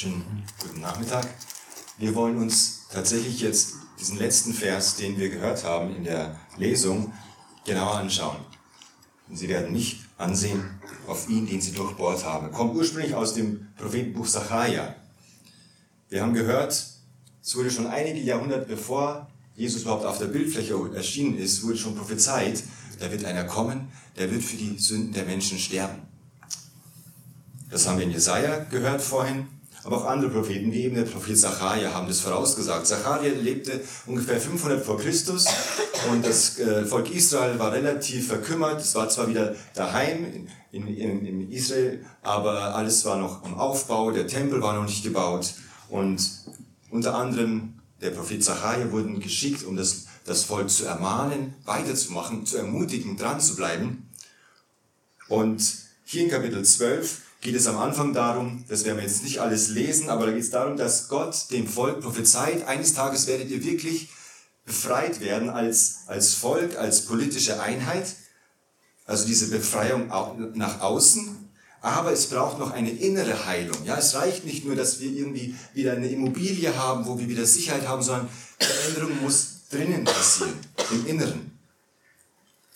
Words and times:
Schönen 0.00 0.44
guten 0.58 0.80
Nachmittag. 0.80 1.28
Wir 1.98 2.14
wollen 2.14 2.38
uns 2.38 2.86
tatsächlich 2.90 3.42
jetzt 3.42 3.74
diesen 4.00 4.16
letzten 4.16 4.54
Vers, 4.54 4.96
den 4.96 5.18
wir 5.18 5.28
gehört 5.28 5.62
haben 5.62 5.94
in 5.94 6.04
der 6.04 6.40
Lesung, 6.56 7.12
genauer 7.66 7.96
anschauen. 7.96 8.38
Und 9.28 9.36
Sie 9.36 9.46
werden 9.50 9.74
nicht 9.74 10.00
ansehen 10.16 10.80
auf 11.06 11.28
ihn, 11.28 11.46
den 11.46 11.60
Sie 11.60 11.72
durchbohrt 11.72 12.24
haben. 12.24 12.50
Kommt 12.50 12.76
ursprünglich 12.76 13.14
aus 13.14 13.34
dem 13.34 13.66
Prophetenbuch 13.76 14.24
Sacharja. 14.24 14.96
Wir 16.08 16.22
haben 16.22 16.32
gehört, 16.32 16.72
es 17.42 17.54
wurde 17.54 17.70
schon 17.70 17.86
einige 17.86 18.20
Jahrhunderte 18.20 18.64
bevor 18.64 19.28
Jesus 19.54 19.82
überhaupt 19.82 20.06
auf 20.06 20.16
der 20.16 20.28
Bildfläche 20.28 20.80
erschienen 20.94 21.36
ist, 21.36 21.62
wurde 21.62 21.76
schon 21.76 21.94
prophezeit, 21.94 22.64
da 23.00 23.12
wird 23.12 23.26
einer 23.26 23.44
kommen, 23.44 23.92
der 24.16 24.30
wird 24.30 24.42
für 24.42 24.56
die 24.56 24.78
Sünden 24.78 25.12
der 25.12 25.26
Menschen 25.26 25.58
sterben. 25.58 26.00
Das 27.68 27.86
haben 27.86 27.98
wir 27.98 28.06
in 28.06 28.12
Jesaja 28.12 28.64
gehört 28.70 29.02
vorhin. 29.02 29.59
Aber 29.82 29.98
auch 29.98 30.04
andere 30.04 30.30
Propheten, 30.30 30.72
wie 30.72 30.84
eben 30.84 30.94
der 30.94 31.04
Prophet 31.04 31.38
Zacharia, 31.38 31.94
haben 31.94 32.06
das 32.06 32.20
vorausgesagt. 32.20 32.86
Zacharia 32.86 33.32
lebte 33.32 33.80
ungefähr 34.06 34.40
500 34.40 34.84
vor 34.84 34.98
Christus 34.98 35.46
und 36.10 36.24
das 36.24 36.58
äh, 36.58 36.84
Volk 36.84 37.10
Israel 37.14 37.58
war 37.58 37.72
relativ 37.72 38.28
verkümmert. 38.28 38.80
Es 38.80 38.94
war 38.94 39.08
zwar 39.08 39.28
wieder 39.28 39.54
daheim 39.74 40.46
in, 40.72 40.86
in, 40.86 41.24
in 41.24 41.50
Israel, 41.50 42.04
aber 42.22 42.74
alles 42.74 43.04
war 43.04 43.16
noch 43.16 43.44
im 43.44 43.54
Aufbau, 43.54 44.10
der 44.10 44.26
Tempel 44.26 44.60
war 44.60 44.74
noch 44.74 44.84
nicht 44.84 45.02
gebaut. 45.02 45.54
Und 45.88 46.20
unter 46.90 47.14
anderem 47.14 47.80
der 48.02 48.10
Prophet 48.10 48.44
Zacharia 48.44 48.92
wurden 48.92 49.20
geschickt, 49.20 49.64
um 49.64 49.76
das, 49.76 50.06
das 50.24 50.44
Volk 50.44 50.70
zu 50.70 50.84
ermahnen, 50.84 51.54
weiterzumachen, 51.64 52.44
zu 52.44 52.58
ermutigen, 52.58 53.16
dran 53.16 53.40
zu 53.40 53.56
bleiben. 53.56 54.10
Und 55.28 55.62
hier 56.04 56.24
in 56.24 56.30
Kapitel 56.30 56.64
12 56.64 57.22
geht 57.40 57.54
es 57.54 57.66
am 57.66 57.78
Anfang 57.78 58.12
darum, 58.12 58.64
das 58.68 58.84
werden 58.84 58.98
wir 58.98 59.04
jetzt 59.04 59.22
nicht 59.22 59.40
alles 59.40 59.68
lesen, 59.68 60.10
aber 60.10 60.26
da 60.26 60.32
geht 60.32 60.42
es 60.42 60.50
darum, 60.50 60.76
dass 60.76 61.08
Gott 61.08 61.50
dem 61.50 61.66
Volk 61.66 62.00
prophezeit, 62.00 62.66
eines 62.66 62.94
Tages 62.94 63.26
werdet 63.26 63.50
ihr 63.50 63.64
wirklich 63.64 64.10
befreit 64.64 65.20
werden 65.20 65.50
als, 65.50 66.00
als 66.06 66.34
Volk, 66.34 66.76
als 66.76 67.06
politische 67.06 67.60
Einheit. 67.60 68.14
Also 69.04 69.26
diese 69.26 69.48
Befreiung 69.48 70.08
nach 70.54 70.80
außen. 70.80 71.36
Aber 71.80 72.12
es 72.12 72.26
braucht 72.26 72.58
noch 72.58 72.70
eine 72.70 72.90
innere 72.90 73.46
Heilung. 73.46 73.84
Ja, 73.84 73.96
es 73.96 74.14
reicht 74.14 74.44
nicht 74.44 74.64
nur, 74.64 74.76
dass 74.76 75.00
wir 75.00 75.10
irgendwie 75.10 75.56
wieder 75.72 75.94
eine 75.94 76.08
Immobilie 76.08 76.76
haben, 76.76 77.06
wo 77.06 77.18
wir 77.18 77.28
wieder 77.28 77.46
Sicherheit 77.46 77.88
haben, 77.88 78.02
sondern 78.02 78.28
Veränderung 78.58 79.22
muss 79.22 79.62
drinnen 79.70 80.04
passieren, 80.04 80.54
im 80.90 81.06
Inneren. 81.06 81.58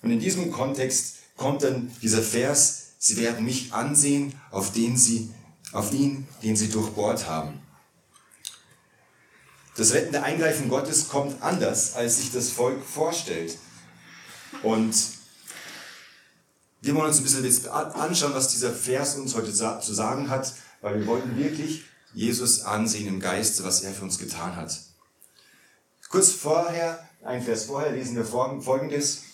Und 0.02 0.10
in 0.10 0.18
diesem 0.18 0.50
Kontext 0.50 1.16
kommt 1.36 1.62
dann 1.62 1.92
dieser 2.02 2.22
Vers, 2.22 2.83
Sie 3.06 3.18
werden 3.18 3.44
mich 3.44 3.70
ansehen, 3.74 4.32
auf 4.50 4.72
den 4.72 4.96
sie, 4.96 5.28
auf 5.72 5.92
ihn, 5.92 6.26
den 6.42 6.56
sie 6.56 6.70
durchbohrt 6.70 7.28
haben. 7.28 7.60
Das 9.76 9.92
rettende 9.92 10.22
Eingreifen 10.22 10.70
Gottes 10.70 11.10
kommt 11.10 11.42
anders, 11.42 11.96
als 11.96 12.16
sich 12.16 12.32
das 12.32 12.48
Volk 12.48 12.82
vorstellt. 12.82 13.58
Und 14.62 14.96
wir 16.80 16.94
wollen 16.94 17.08
uns 17.08 17.18
ein 17.18 17.24
bisschen 17.24 17.44
jetzt 17.44 17.68
anschauen, 17.68 18.32
was 18.32 18.48
dieser 18.48 18.72
Vers 18.72 19.16
uns 19.16 19.34
heute 19.34 19.52
zu 19.52 19.92
sagen 19.92 20.30
hat, 20.30 20.54
weil 20.80 21.00
wir 21.00 21.06
wollten 21.06 21.36
wirklich 21.36 21.84
Jesus 22.14 22.62
ansehen 22.62 23.06
im 23.06 23.20
Geiste, 23.20 23.64
was 23.64 23.82
er 23.82 23.92
für 23.92 24.04
uns 24.04 24.18
getan 24.18 24.56
hat. 24.56 24.80
Kurz 26.08 26.30
vorher, 26.30 27.06
ein 27.22 27.42
Vers 27.42 27.66
vorher, 27.66 27.92
lesen 27.92 28.16
wir 28.16 28.24
folgendes 28.24 29.24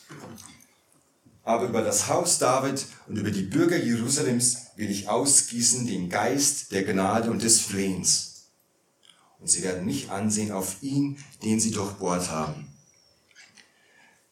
aber 1.44 1.68
über 1.68 1.82
das 1.82 2.08
Haus 2.08 2.38
David 2.38 2.84
und 3.08 3.16
über 3.16 3.30
die 3.30 3.42
Bürger 3.42 3.76
Jerusalems 3.76 4.58
will 4.76 4.90
ich 4.90 5.08
ausgießen 5.08 5.86
den 5.86 6.08
Geist 6.08 6.72
der 6.72 6.84
Gnade 6.84 7.30
und 7.30 7.42
des 7.42 7.60
Flehens. 7.60 8.46
Und 9.38 9.48
sie 9.48 9.62
werden 9.62 9.86
mich 9.86 10.10
ansehen 10.10 10.52
auf 10.52 10.82
ihn, 10.82 11.18
den 11.42 11.60
sie 11.60 11.70
durchbohrt 11.70 12.30
haben. 12.30 12.68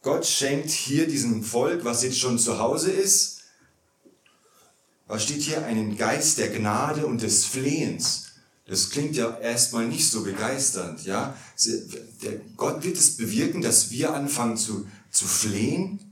Gott 0.03 0.27
schenkt 0.27 0.71
hier 0.71 1.09
diesem 1.09 1.43
Volk, 1.43 1.85
was 1.85 2.03
jetzt 2.03 2.19
schon 2.19 2.39
zu 2.39 2.59
Hause 2.59 2.91
ist, 2.91 3.39
was 5.09 5.23
steht 5.23 5.41
hier? 5.41 5.65
Einen 5.65 5.97
Geist 5.97 6.37
der 6.37 6.51
Gnade 6.51 7.07
und 7.07 7.23
des 7.23 7.47
Flehens. 7.47 8.27
Das 8.67 8.91
klingt 8.91 9.17
ja 9.17 9.39
erstmal 9.39 9.89
nicht 9.89 10.09
so 10.11 10.23
begeisternd, 10.23 11.07
ja. 11.07 11.35
Gott 12.59 12.85
wird 12.85 12.99
es 12.99 13.17
bewirken, 13.17 13.63
dass 13.63 13.91
wir 13.91 14.13
anfangen 14.13 14.59
zu, 14.59 14.87
zu 15.11 15.25
flehen, 15.25 16.08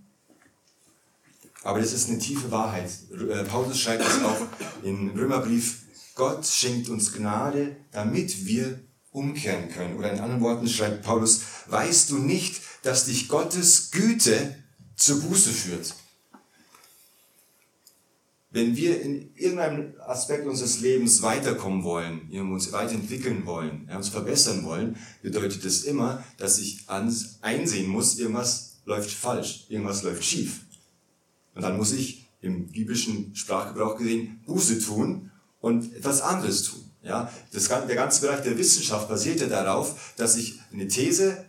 aber 1.66 1.80
das 1.80 1.92
ist 1.92 2.08
eine 2.08 2.18
tiefe 2.18 2.50
Wahrheit. 2.50 2.90
Äh, 3.12 3.42
Paulus 3.44 3.80
schreibt 3.80 4.06
es 4.06 4.22
auch 4.22 4.40
im 4.84 5.10
Römerbrief, 5.10 5.82
Gott 6.14 6.46
schenkt 6.46 6.88
uns 6.88 7.12
Gnade, 7.12 7.76
damit 7.90 8.46
wir 8.46 8.78
umkehren 9.10 9.68
können. 9.70 9.96
Oder 9.96 10.12
in 10.12 10.20
anderen 10.20 10.42
Worten 10.42 10.68
schreibt 10.68 11.02
Paulus, 11.02 11.42
weißt 11.66 12.10
du 12.10 12.18
nicht, 12.18 12.60
dass 12.82 13.06
dich 13.06 13.28
Gottes 13.28 13.90
Güte 13.90 14.54
zur 14.94 15.20
Buße 15.20 15.50
führt? 15.50 15.94
Wenn 18.50 18.76
wir 18.76 19.02
in 19.02 19.34
irgendeinem 19.34 19.94
Aspekt 20.06 20.46
unseres 20.46 20.80
Lebens 20.80 21.20
weiterkommen 21.20 21.82
wollen, 21.82 22.30
uns 22.50 22.72
weiterentwickeln 22.72 23.44
wollen, 23.44 23.90
uns 23.94 24.08
verbessern 24.08 24.64
wollen, 24.64 24.96
bedeutet 25.20 25.64
das 25.64 25.82
immer, 25.82 26.24
dass 26.38 26.58
ich 26.58 26.86
einsehen 26.88 27.88
muss, 27.88 28.18
irgendwas 28.18 28.76
läuft 28.86 29.10
falsch, 29.10 29.66
irgendwas 29.68 30.04
läuft 30.04 30.24
schief. 30.24 30.60
Und 31.56 31.62
dann 31.62 31.76
muss 31.76 31.92
ich 31.92 32.28
im 32.42 32.68
biblischen 32.68 33.34
Sprachgebrauch 33.34 33.96
gesehen 33.96 34.40
Buße 34.46 34.78
tun 34.78 35.32
und 35.60 35.96
etwas 35.96 36.20
anderes 36.20 36.64
tun. 36.64 36.84
Ja, 37.02 37.32
das, 37.52 37.68
der 37.68 37.94
ganze 37.96 38.20
Bereich 38.20 38.42
der 38.42 38.58
Wissenschaft 38.58 39.08
basiert 39.08 39.40
ja 39.40 39.46
darauf, 39.46 40.14
dass 40.16 40.36
ich 40.36 40.60
eine 40.72 40.86
These 40.86 41.46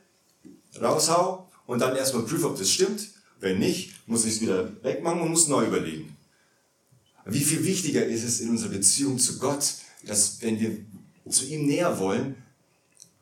raushau 0.82 1.50
und 1.66 1.80
dann 1.80 1.96
erstmal 1.96 2.24
prüfe, 2.24 2.48
ob 2.48 2.58
das 2.58 2.72
stimmt. 2.72 3.10
Wenn 3.40 3.60
nicht, 3.60 3.94
muss 4.08 4.26
ich 4.26 4.36
es 4.36 4.42
wieder 4.42 4.72
wegmachen 4.82 5.22
und 5.22 5.30
muss 5.30 5.48
neu 5.48 5.66
überlegen. 5.66 6.16
Wie 7.26 7.44
viel 7.44 7.64
wichtiger 7.66 8.06
ist 8.06 8.24
es 8.24 8.40
in 8.40 8.50
unserer 8.50 8.70
Beziehung 8.70 9.20
zu 9.20 9.38
Gott, 9.38 9.74
dass 10.06 10.42
wenn 10.42 10.60
wir 10.60 10.78
zu 11.30 11.46
ihm 11.46 11.68
näher 11.68 12.00
wollen, 12.00 12.36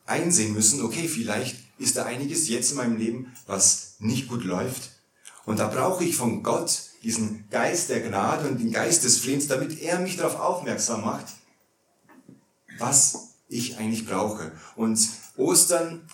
einsehen 0.06 0.54
müssen, 0.54 0.82
okay, 0.82 1.08
vielleicht 1.08 1.56
ist 1.78 1.96
da 1.96 2.04
einiges 2.04 2.48
jetzt 2.48 2.70
in 2.70 2.76
meinem 2.76 2.96
Leben, 2.96 3.32
was 3.46 3.96
nicht 3.98 4.28
gut 4.28 4.44
läuft 4.44 4.95
und 5.46 5.60
da 5.60 5.68
brauche 5.68 6.04
ich 6.04 6.16
von 6.16 6.42
Gott 6.42 6.82
diesen 7.02 7.48
Geist 7.50 7.88
der 7.88 8.00
Gnade 8.00 8.48
und 8.48 8.58
den 8.58 8.72
Geist 8.72 9.04
des 9.04 9.18
Flehens, 9.18 9.46
damit 9.46 9.80
er 9.80 10.00
mich 10.00 10.16
darauf 10.16 10.38
aufmerksam 10.38 11.02
macht, 11.02 11.26
was 12.78 13.28
ich 13.48 13.78
eigentlich 13.78 14.06
brauche. 14.06 14.50
Und 14.74 14.98
Ostern 15.36 16.08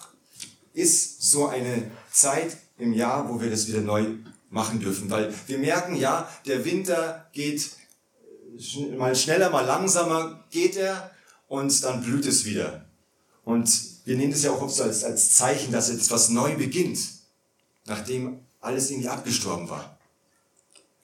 ist 0.74 1.22
so 1.22 1.48
eine 1.48 1.90
Zeit 2.12 2.58
im 2.76 2.92
Jahr, 2.92 3.28
wo 3.28 3.40
wir 3.40 3.50
das 3.50 3.68
wieder 3.68 3.80
neu 3.80 4.04
machen 4.50 4.80
dürfen, 4.80 5.10
weil 5.10 5.32
wir 5.46 5.58
merken, 5.58 5.96
ja, 5.96 6.28
der 6.46 6.64
Winter 6.66 7.26
geht 7.32 7.70
mal 8.98 9.16
schneller, 9.16 9.48
mal 9.48 9.64
langsamer 9.64 10.44
geht 10.50 10.76
er 10.76 11.10
und 11.48 11.82
dann 11.84 12.02
blüht 12.02 12.26
es 12.26 12.44
wieder. 12.44 12.84
Und 13.44 13.70
wir 14.04 14.16
nehmen 14.16 14.32
das 14.32 14.42
ja 14.42 14.50
auch 14.50 14.60
oft 14.60 14.78
als, 14.78 15.04
als 15.04 15.34
Zeichen, 15.34 15.72
dass 15.72 15.88
etwas 15.88 16.28
neu 16.28 16.54
beginnt, 16.56 16.98
nachdem 17.86 18.40
alles 18.62 18.90
irgendwie 18.90 19.08
abgestorben 19.08 19.68
war. 19.68 19.98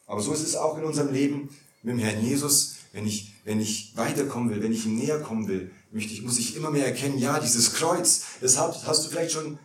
Aber 0.07 0.23
so 0.23 0.33
ist 0.33 0.43
es 0.43 0.57
auch 0.57 0.79
in 0.79 0.85
unserem 0.85 1.13
Leben 1.13 1.51
mit 1.83 1.93
dem 1.93 1.99
Herrn 1.99 2.25
Jesus. 2.25 2.77
Wenn 2.93 3.07
ich, 3.07 3.35
wenn 3.45 3.61
ich 3.61 3.93
weiterkommen 3.97 4.49
will, 4.49 4.63
wenn 4.63 4.73
ich 4.73 4.87
ihm 4.87 4.97
näher 4.97 5.21
kommen 5.21 5.47
will, 5.47 5.71
möchte 5.91 6.15
ich, 6.15 6.23
muss 6.23 6.39
ich 6.39 6.57
immer 6.57 6.71
mehr 6.71 6.87
erkennen, 6.87 7.19
ja, 7.19 7.39
dieses 7.39 7.75
Kreuz, 7.75 8.23
das 8.41 8.59
hast, 8.59 8.87
hast 8.87 9.05
du 9.05 9.11
vielleicht 9.11 9.33
schon 9.33 9.59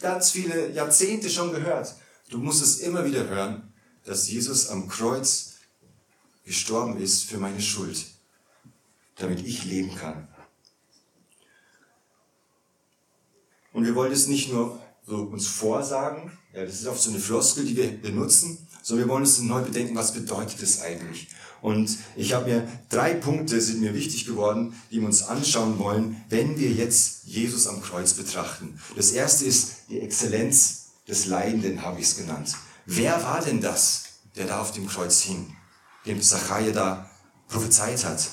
ganz 0.00 0.30
viele 0.30 0.70
Jahrzehnte 0.70 1.28
schon 1.28 1.52
gehört. 1.52 1.96
Du 2.30 2.38
musst 2.38 2.62
es 2.62 2.78
immer 2.78 3.04
wieder 3.04 3.28
hören, 3.28 3.72
dass 4.04 4.30
Jesus 4.30 4.68
am 4.68 4.88
Kreuz 4.88 5.54
gestorben 6.44 7.00
ist 7.00 7.24
für 7.24 7.38
meine 7.38 7.60
Schuld, 7.60 8.06
damit 9.16 9.44
ich 9.44 9.64
leben 9.64 9.94
kann. 9.94 10.28
Und 13.72 13.84
wir 13.84 13.94
wollen 13.96 14.12
es 14.12 14.28
nicht 14.28 14.52
nur 14.52 14.80
so 15.06 15.16
uns 15.16 15.46
vorsagen, 15.46 16.32
ja, 16.52 16.64
das 16.64 16.80
ist 16.80 16.86
oft 16.86 17.00
so 17.00 17.10
eine 17.10 17.18
Floskel, 17.18 17.64
die 17.64 17.76
wir 17.76 18.00
benutzen, 18.00 18.66
sondern 18.82 19.06
wir 19.06 19.12
wollen 19.12 19.22
uns 19.22 19.38
neu 19.40 19.62
bedenken, 19.62 19.96
was 19.96 20.12
bedeutet 20.12 20.62
das 20.62 20.80
eigentlich? 20.82 21.28
Und 21.62 21.96
ich 22.16 22.34
habe 22.34 22.50
mir 22.50 22.68
drei 22.90 23.14
Punkte 23.14 23.60
sind 23.60 23.80
mir 23.80 23.94
wichtig 23.94 24.26
geworden, 24.26 24.74
die 24.90 25.00
wir 25.00 25.06
uns 25.06 25.22
anschauen 25.22 25.78
wollen, 25.78 26.22
wenn 26.28 26.58
wir 26.58 26.70
jetzt 26.70 27.24
Jesus 27.24 27.66
am 27.66 27.80
Kreuz 27.80 28.12
betrachten. 28.12 28.78
Das 28.96 29.12
erste 29.12 29.46
ist 29.46 29.88
die 29.88 30.00
Exzellenz 30.00 30.90
des 31.08 31.26
Leidenden, 31.26 31.82
habe 31.82 32.00
ich 32.00 32.06
es 32.06 32.16
genannt. 32.16 32.54
Wer 32.86 33.22
war 33.22 33.40
denn 33.40 33.62
das, 33.62 34.04
der 34.36 34.46
da 34.46 34.60
auf 34.60 34.72
dem 34.72 34.86
Kreuz 34.86 35.22
hing, 35.22 35.56
dem 36.04 36.20
Zachariah 36.20 36.72
da 36.72 37.10
prophezeit 37.48 38.04
hat? 38.04 38.28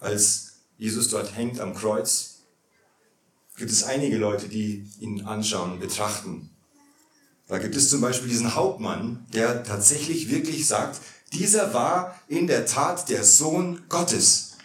Als 0.00 0.52
Jesus 0.76 1.08
dort 1.08 1.34
hängt 1.34 1.60
am 1.60 1.74
Kreuz, 1.74 2.39
gibt 3.60 3.70
es 3.72 3.84
einige 3.84 4.16
Leute, 4.16 4.48
die 4.48 4.88
ihn 5.00 5.26
anschauen, 5.26 5.78
betrachten. 5.78 6.48
Da 7.46 7.58
gibt 7.58 7.76
es 7.76 7.90
zum 7.90 8.00
Beispiel 8.00 8.30
diesen 8.30 8.54
Hauptmann, 8.54 9.26
der 9.34 9.62
tatsächlich 9.62 10.30
wirklich 10.30 10.66
sagt, 10.66 10.98
Dieser 11.34 11.74
war 11.74 12.18
in 12.26 12.46
der 12.46 12.64
Tat 12.64 13.08
der 13.10 13.22
Sohn 13.22 13.82
Gottes. 13.88 14.56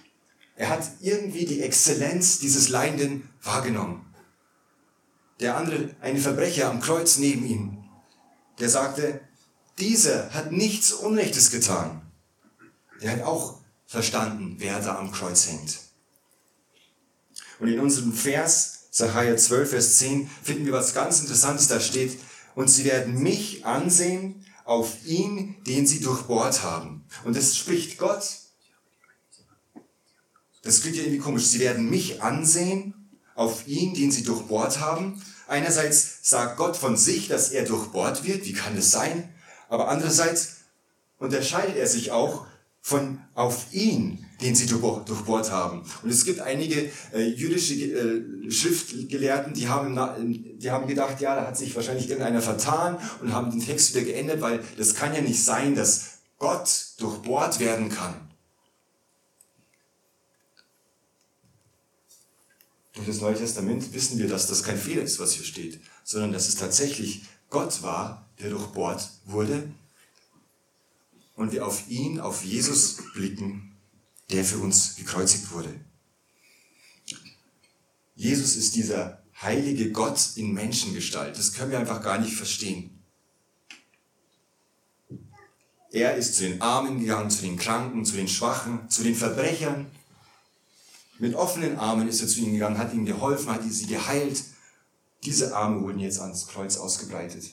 Er 0.55 0.69
hat 0.69 0.83
irgendwie 1.01 1.45
die 1.45 1.61
Exzellenz 1.61 2.39
dieses 2.39 2.69
Leidenden 2.69 3.29
wahrgenommen. 3.43 4.05
Der 5.41 5.57
andere, 5.57 5.93
ein 6.01 6.17
Verbrecher 6.17 6.69
am 6.69 6.79
Kreuz 6.79 7.17
neben 7.17 7.45
ihm, 7.45 7.83
der 8.59 8.69
sagte, 8.69 9.19
dieser 9.77 10.33
hat 10.33 10.53
nichts 10.53 10.93
Unrechtes 10.93 11.51
getan. 11.51 12.01
Der 13.01 13.11
hat 13.11 13.23
auch 13.23 13.59
verstanden, 13.85 14.55
wer 14.57 14.79
da 14.79 14.97
am 14.97 15.11
Kreuz 15.11 15.47
hängt. 15.49 15.79
Und 17.59 17.67
in 17.67 17.79
unserem 17.79 18.13
Vers, 18.13 18.84
Sacharja 18.95 19.35
12, 19.35 19.71
Vers 19.71 19.97
10, 19.97 20.29
finden 20.41 20.65
wir 20.65 20.71
was 20.71 20.93
ganz 20.93 21.19
Interessantes. 21.19 21.67
Da 21.67 21.81
steht, 21.81 22.17
und 22.55 22.69
sie 22.69 22.85
werden 22.85 23.21
mich 23.21 23.65
ansehen 23.65 24.45
auf 24.63 25.05
ihn, 25.05 25.57
den 25.67 25.85
sie 25.85 25.99
durchbohrt 25.99 26.63
haben. 26.63 27.03
Und 27.25 27.35
das 27.35 27.57
spricht 27.57 27.97
Gott. 27.97 28.23
Das 30.63 30.79
klingt 30.79 30.95
ja 30.95 31.03
irgendwie 31.03 31.19
komisch. 31.19 31.43
Sie 31.43 31.59
werden 31.59 31.89
mich 31.89 32.23
ansehen 32.23 32.93
auf 33.35 33.67
ihn, 33.67 33.93
den 33.95 34.13
sie 34.13 34.23
durchbohrt 34.23 34.79
haben. 34.79 35.21
Einerseits 35.49 36.19
sagt 36.21 36.55
Gott 36.55 36.77
von 36.77 36.95
sich, 36.95 37.27
dass 37.27 37.49
er 37.49 37.65
durchbohrt 37.65 38.23
wird. 38.23 38.45
Wie 38.45 38.53
kann 38.53 38.77
das 38.77 38.91
sein? 38.91 39.29
Aber 39.67 39.89
andererseits 39.89 40.59
unterscheidet 41.19 41.75
er 41.75 41.87
sich 41.87 42.11
auch 42.11 42.47
von 42.79 43.19
auf 43.33 43.73
ihn, 43.73 44.24
den 44.41 44.55
sie 44.55 44.65
durchbohrt 44.65 45.51
haben. 45.51 45.83
Und 46.03 46.09
es 46.09 46.25
gibt 46.25 46.39
einige 46.39 46.89
äh, 47.13 47.27
jüdische 47.27 47.73
äh, 47.73 48.51
Schriftgelehrten, 48.51 49.53
die 49.53 49.67
haben, 49.67 50.59
die 50.59 50.71
haben 50.71 50.87
gedacht, 50.87 51.21
ja, 51.21 51.35
da 51.35 51.47
hat 51.47 51.57
sich 51.57 51.75
wahrscheinlich 51.75 52.09
irgendeiner 52.09 52.41
vertan 52.41 52.97
und 53.21 53.33
haben 53.33 53.51
den 53.51 53.63
Text 53.63 53.95
wieder 53.95 54.05
geändert, 54.05 54.41
weil 54.41 54.61
das 54.77 54.95
kann 54.95 55.13
ja 55.13 55.21
nicht 55.21 55.43
sein, 55.43 55.75
dass 55.75 56.19
Gott 56.37 56.69
durchbohrt 56.97 57.59
werden 57.59 57.89
kann. 57.89 58.13
Durch 62.93 63.07
das 63.07 63.21
Neue 63.21 63.35
Testament 63.35 63.93
wissen 63.93 64.19
wir, 64.19 64.27
dass 64.27 64.47
das 64.47 64.63
kein 64.63 64.77
Fehler 64.77 65.01
ist, 65.01 65.19
was 65.19 65.33
hier 65.33 65.43
steht, 65.43 65.79
sondern 66.03 66.31
dass 66.31 66.47
es 66.47 66.55
tatsächlich 66.55 67.23
Gott 67.49 67.83
war, 67.83 68.29
der 68.39 68.49
durchbohrt 68.49 69.09
wurde 69.25 69.63
und 71.35 71.51
wir 71.51 71.65
auf 71.65 71.89
ihn, 71.89 72.19
auf 72.19 72.43
Jesus 72.43 72.97
blicken, 73.13 73.74
der 74.31 74.43
für 74.43 74.57
uns 74.57 74.95
gekreuzigt 74.95 75.51
wurde. 75.51 75.79
Jesus 78.15 78.55
ist 78.55 78.75
dieser 78.75 79.21
heilige 79.41 79.91
Gott 79.91 80.31
in 80.35 80.53
Menschengestalt. 80.53 81.37
Das 81.37 81.53
können 81.53 81.71
wir 81.71 81.79
einfach 81.79 82.01
gar 82.01 82.17
nicht 82.17 82.33
verstehen. 82.33 83.03
Er 85.91 86.15
ist 86.15 86.35
zu 86.35 86.43
den 86.43 86.61
Armen 86.61 86.99
gegangen, 86.99 87.29
zu 87.29 87.41
den 87.43 87.57
Kranken, 87.57 88.05
zu 88.05 88.15
den 88.15 88.27
Schwachen, 88.27 88.89
zu 88.89 89.03
den 89.03 89.15
Verbrechern. 89.15 89.85
Mit 91.19 91.35
offenen 91.35 91.77
Armen 91.77 92.07
ist 92.07 92.21
er 92.21 92.27
zu 92.27 92.39
ihnen 92.39 92.53
gegangen, 92.53 92.77
hat 92.77 92.93
ihnen 92.93 93.05
geholfen, 93.05 93.49
hat 93.49 93.61
sie 93.63 93.87
geheilt. 93.87 94.43
Diese 95.23 95.55
Arme 95.55 95.81
wurden 95.81 95.99
jetzt 95.99 96.19
ans 96.19 96.47
Kreuz 96.47 96.77
ausgebreitet. 96.77 97.51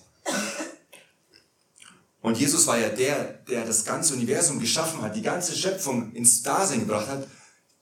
Und 2.22 2.38
Jesus 2.38 2.66
war 2.68 2.78
ja 2.78 2.88
der, 2.88 3.24
der 3.48 3.64
das 3.64 3.84
ganze 3.84 4.14
Universum 4.14 4.60
geschaffen 4.60 5.02
hat, 5.02 5.16
die 5.16 5.22
ganze 5.22 5.54
Schöpfung 5.56 6.12
ins 6.12 6.42
Dasein 6.42 6.80
gebracht 6.80 7.08
hat. 7.08 7.26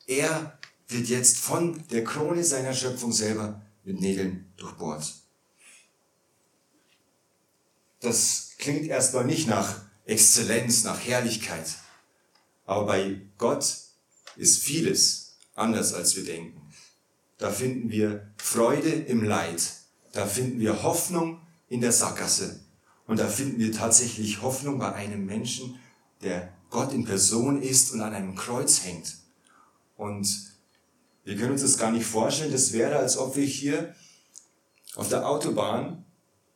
Er 0.07 0.59
wird 0.89 1.09
jetzt 1.09 1.37
von 1.37 1.87
der 1.89 2.03
Krone 2.05 2.43
seiner 2.43 2.73
Schöpfung 2.73 3.13
selber 3.13 3.61
mit 3.85 4.01
Nägeln 4.01 4.51
durchbohrt. 4.57 5.13
Das 8.01 8.53
klingt 8.59 8.87
erstmal 8.87 9.27
nicht 9.27 9.47
nach 9.47 9.83
Exzellenz, 10.07 10.85
nach 10.85 10.99
Herrlichkeit. 10.99 11.77
Aber 12.65 12.87
bei 12.87 13.21
Gott 13.37 13.77
ist 14.37 14.63
vieles 14.63 15.37
anders, 15.55 15.93
als 15.93 16.17
wir 16.17 16.25
denken. 16.25 16.73
Da 17.37 17.51
finden 17.51 17.91
wir 17.91 18.33
Freude 18.39 18.89
im 18.89 19.23
Leid. 19.23 19.63
Da 20.13 20.27
finden 20.27 20.61
wir 20.61 20.83
Hoffnung 20.83 21.41
in 21.69 21.83
der 21.83 21.93
Sackgasse. 21.93 22.61
Und 23.11 23.19
da 23.19 23.27
finden 23.27 23.59
wir 23.59 23.73
tatsächlich 23.73 24.41
Hoffnung 24.41 24.79
bei 24.79 24.93
einem 24.93 25.27
Menschen, 25.27 25.81
der 26.23 26.53
Gott 26.71 26.93
in 26.93 27.05
Person 27.05 27.61
ist 27.61 27.93
und 27.93 28.03
an 28.03 28.15
einem 28.15 28.37
Kreuz 28.37 28.85
hängt. 28.85 29.17
Und 29.97 30.29
wir 31.25 31.37
können 31.37 31.51
uns 31.51 31.63
das 31.63 31.77
gar 31.77 31.91
nicht 31.91 32.07
vorstellen. 32.07 32.53
Das 32.53 32.73
wäre, 32.73 33.01
als 33.01 33.19
ob 33.19 33.35
wir 33.35 33.45
hier 33.45 33.97
auf 34.95 35.09
der 35.09 35.29
Autobahn 35.29 36.05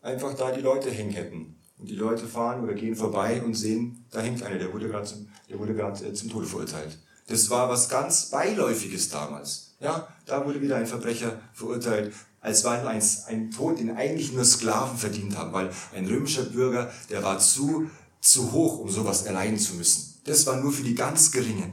einfach 0.01 0.33
da 0.37 0.53
die 0.53 0.61
Leute 0.61 0.93
hängen 0.93 1.11
hätten. 1.11 1.57
Und 1.77 1.91
die 1.91 1.97
Leute 1.97 2.29
fahren 2.29 2.63
oder 2.63 2.75
gehen 2.75 2.95
vorbei 2.95 3.43
und 3.43 3.55
sehen, 3.55 4.05
da 4.13 4.21
hängt 4.21 4.45
einer, 4.45 4.59
der 4.59 4.73
wurde 4.73 4.87
gerade 4.87 5.07
zum, 5.07 5.29
der 5.51 5.59
wurde 5.59 5.75
gerade 5.75 6.07
äh, 6.07 6.13
zum 6.13 6.31
Tode 6.31 6.47
verurteilt. 6.47 7.01
Das 7.27 7.51
war 7.51 7.69
was 7.69 7.89
ganz 7.89 8.31
Beiläufiges 8.31 9.09
damals. 9.09 9.75
Ja, 9.81 10.07
da 10.25 10.47
wurde 10.47 10.63
wieder 10.63 10.77
ein 10.77 10.87
Verbrecher 10.87 11.41
verurteilt 11.53 12.13
als 12.45 12.63
war 12.63 12.87
ein, 12.87 13.03
ein 13.27 13.51
Tod, 13.51 13.79
den 13.79 13.97
eigentlich 13.97 14.33
nur 14.33 14.45
Sklaven 14.45 14.99
verdient 14.99 15.37
haben, 15.37 15.53
weil 15.55 15.71
ein 15.95 16.07
römischer 16.07 16.45
Bürger, 16.45 16.93
der 17.09 17.23
war 17.23 17.39
zu, 17.39 17.91
zu 18.21 18.53
hoch, 18.53 18.81
um 18.81 18.91
sowas 18.91 19.23
erleiden 19.23 19.59
zu 19.59 19.75
müssen. 19.75 20.21
Das 20.25 20.45
war 20.47 20.57
nur 20.57 20.71
für 20.71 20.83
die 20.83 20.95
ganz 20.95 21.33
Geringen. 21.33 21.73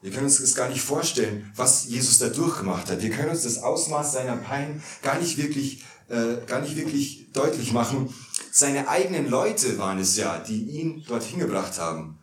Wir 0.00 0.10
können 0.10 0.24
uns 0.24 0.40
das 0.40 0.54
gar 0.54 0.70
nicht 0.70 0.80
vorstellen, 0.80 1.50
was 1.56 1.86
Jesus 1.86 2.18
da 2.18 2.28
durchgemacht 2.28 2.90
hat. 2.90 3.02
Wir 3.02 3.10
können 3.10 3.30
uns 3.30 3.42
das 3.42 3.62
Ausmaß 3.62 4.12
seiner 4.12 4.36
Pein 4.36 4.82
gar 5.02 5.18
nicht 5.18 5.36
wirklich, 5.36 5.84
äh, 6.08 6.36
gar 6.46 6.62
nicht 6.62 6.76
wirklich 6.76 7.32
deutlich 7.34 7.72
machen. 7.72 8.12
Seine 8.50 8.88
eigenen 8.88 9.28
Leute 9.28 9.76
waren 9.78 9.98
es 9.98 10.16
ja, 10.16 10.38
die 10.38 10.70
ihn 10.70 11.04
dorthin 11.06 11.38
gebracht 11.38 11.78
haben. 11.78 12.18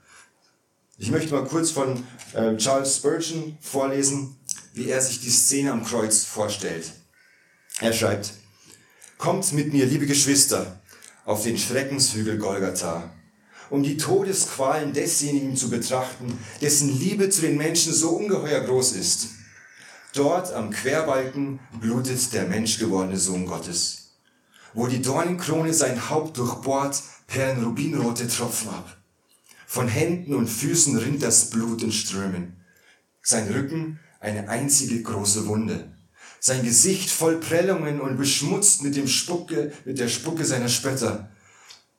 Ich 0.97 1.11
möchte 1.11 1.33
mal 1.33 1.45
kurz 1.45 1.71
von 1.71 2.03
äh, 2.33 2.55
Charles 2.57 2.97
Spurgeon 2.97 3.57
vorlesen 3.59 4.37
wie 4.73 4.89
er 4.89 5.01
sich 5.01 5.19
die 5.21 5.29
Szene 5.29 5.71
am 5.71 5.83
Kreuz 5.83 6.23
vorstellt. 6.23 6.91
Er 7.79 7.93
schreibt, 7.93 8.33
Kommt 9.17 9.53
mit 9.53 9.71
mir, 9.71 9.85
liebe 9.85 10.07
Geschwister, 10.07 10.81
auf 11.25 11.43
den 11.43 11.57
Schreckenshügel 11.57 12.37
Golgatha, 12.39 13.11
um 13.69 13.83
die 13.83 13.97
Todesqualen 13.97 14.93
desjenigen 14.93 15.55
zu 15.55 15.69
betrachten, 15.69 16.37
dessen 16.59 16.99
Liebe 16.99 17.29
zu 17.29 17.41
den 17.41 17.57
Menschen 17.57 17.93
so 17.93 18.09
ungeheuer 18.09 18.61
groß 18.61 18.93
ist. 18.93 19.29
Dort 20.13 20.51
am 20.53 20.71
Querbalken 20.71 21.59
blutet 21.79 22.33
der 22.33 22.47
menschgewordene 22.47 23.17
Sohn 23.17 23.45
Gottes. 23.45 24.15
Wo 24.73 24.87
die 24.87 25.01
Dornenkrone 25.01 25.73
sein 25.73 26.09
Haupt 26.09 26.37
durchbohrt, 26.37 27.01
perlen 27.27 27.63
rubinrote 27.63 28.27
Tropfen 28.27 28.69
ab. 28.69 28.97
Von 29.67 29.87
Händen 29.87 30.35
und 30.35 30.47
Füßen 30.47 30.97
rinnt 30.97 31.23
das 31.23 31.49
Blut 31.49 31.83
in 31.83 31.91
Strömen. 31.91 32.57
Sein 33.21 33.47
Rücken 33.47 33.99
eine 34.21 34.47
einzige 34.47 35.01
große 35.01 35.47
Wunde. 35.47 35.91
Sein 36.39 36.63
Gesicht 36.63 37.09
voll 37.09 37.39
Prellungen 37.39 37.99
und 37.99 38.17
beschmutzt 38.17 38.83
mit 38.83 38.95
dem 38.95 39.07
Spucke, 39.07 39.73
mit 39.83 39.99
der 39.99 40.07
Spucke 40.07 40.45
seiner 40.45 40.69
Spötter. 40.69 41.29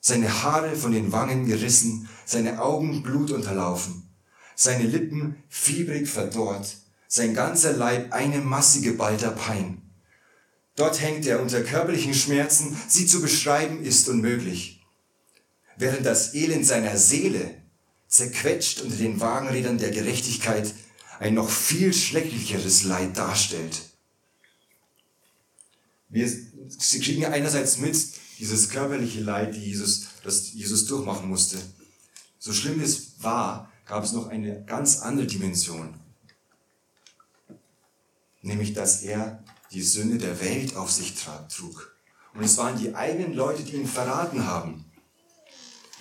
Seine 0.00 0.42
Haare 0.42 0.74
von 0.74 0.92
den 0.92 1.12
Wangen 1.12 1.46
gerissen, 1.46 2.08
seine 2.24 2.60
Augen 2.62 3.02
blutunterlaufen. 3.02 4.08
Seine 4.54 4.84
Lippen 4.84 5.36
fiebrig 5.48 6.08
verdorrt, 6.08 6.76
sein 7.08 7.34
ganzer 7.34 7.72
Leib 7.72 8.12
eine 8.12 8.38
massige 8.38 8.92
Balter 8.92 9.30
Pein. 9.30 9.82
Dort 10.76 11.00
hängt 11.00 11.26
er 11.26 11.40
unter 11.40 11.62
körperlichen 11.62 12.14
Schmerzen, 12.14 12.76
sie 12.88 13.06
zu 13.06 13.20
beschreiben 13.20 13.82
ist 13.82 14.08
unmöglich. 14.08 14.84
Während 15.76 16.06
das 16.06 16.34
Elend 16.34 16.66
seiner 16.66 16.96
Seele 16.96 17.54
zerquetscht 18.08 18.80
unter 18.82 18.96
den 18.96 19.20
Wagenrädern 19.20 19.78
der 19.78 19.90
Gerechtigkeit 19.90 20.72
ein 21.22 21.34
noch 21.34 21.48
viel 21.48 21.92
schrecklicheres 21.92 22.82
Leid 22.82 23.16
darstellt. 23.16 23.80
Wir 26.08 26.28
kriegen 27.00 27.24
einerseits 27.24 27.78
mit 27.78 27.96
dieses 28.40 28.68
körperliche 28.68 29.20
Leid, 29.20 29.54
die 29.54 29.60
Jesus, 29.60 30.08
das 30.24 30.52
Jesus 30.52 30.86
durchmachen 30.86 31.28
musste. 31.28 31.58
So 32.40 32.52
schlimm 32.52 32.80
es 32.80 33.22
war, 33.22 33.70
gab 33.86 34.02
es 34.02 34.12
noch 34.12 34.26
eine 34.26 34.64
ganz 34.64 34.98
andere 34.98 35.28
Dimension. 35.28 35.94
Nämlich, 38.42 38.72
dass 38.72 39.02
er 39.02 39.44
die 39.70 39.82
Sünde 39.82 40.18
der 40.18 40.40
Welt 40.40 40.74
auf 40.74 40.90
sich 40.90 41.14
trug. 41.48 41.96
Und 42.34 42.42
es 42.42 42.56
waren 42.56 42.76
die 42.76 42.96
eigenen 42.96 43.32
Leute, 43.32 43.62
die 43.62 43.76
ihn 43.76 43.86
verraten 43.86 44.44
haben. 44.44 44.84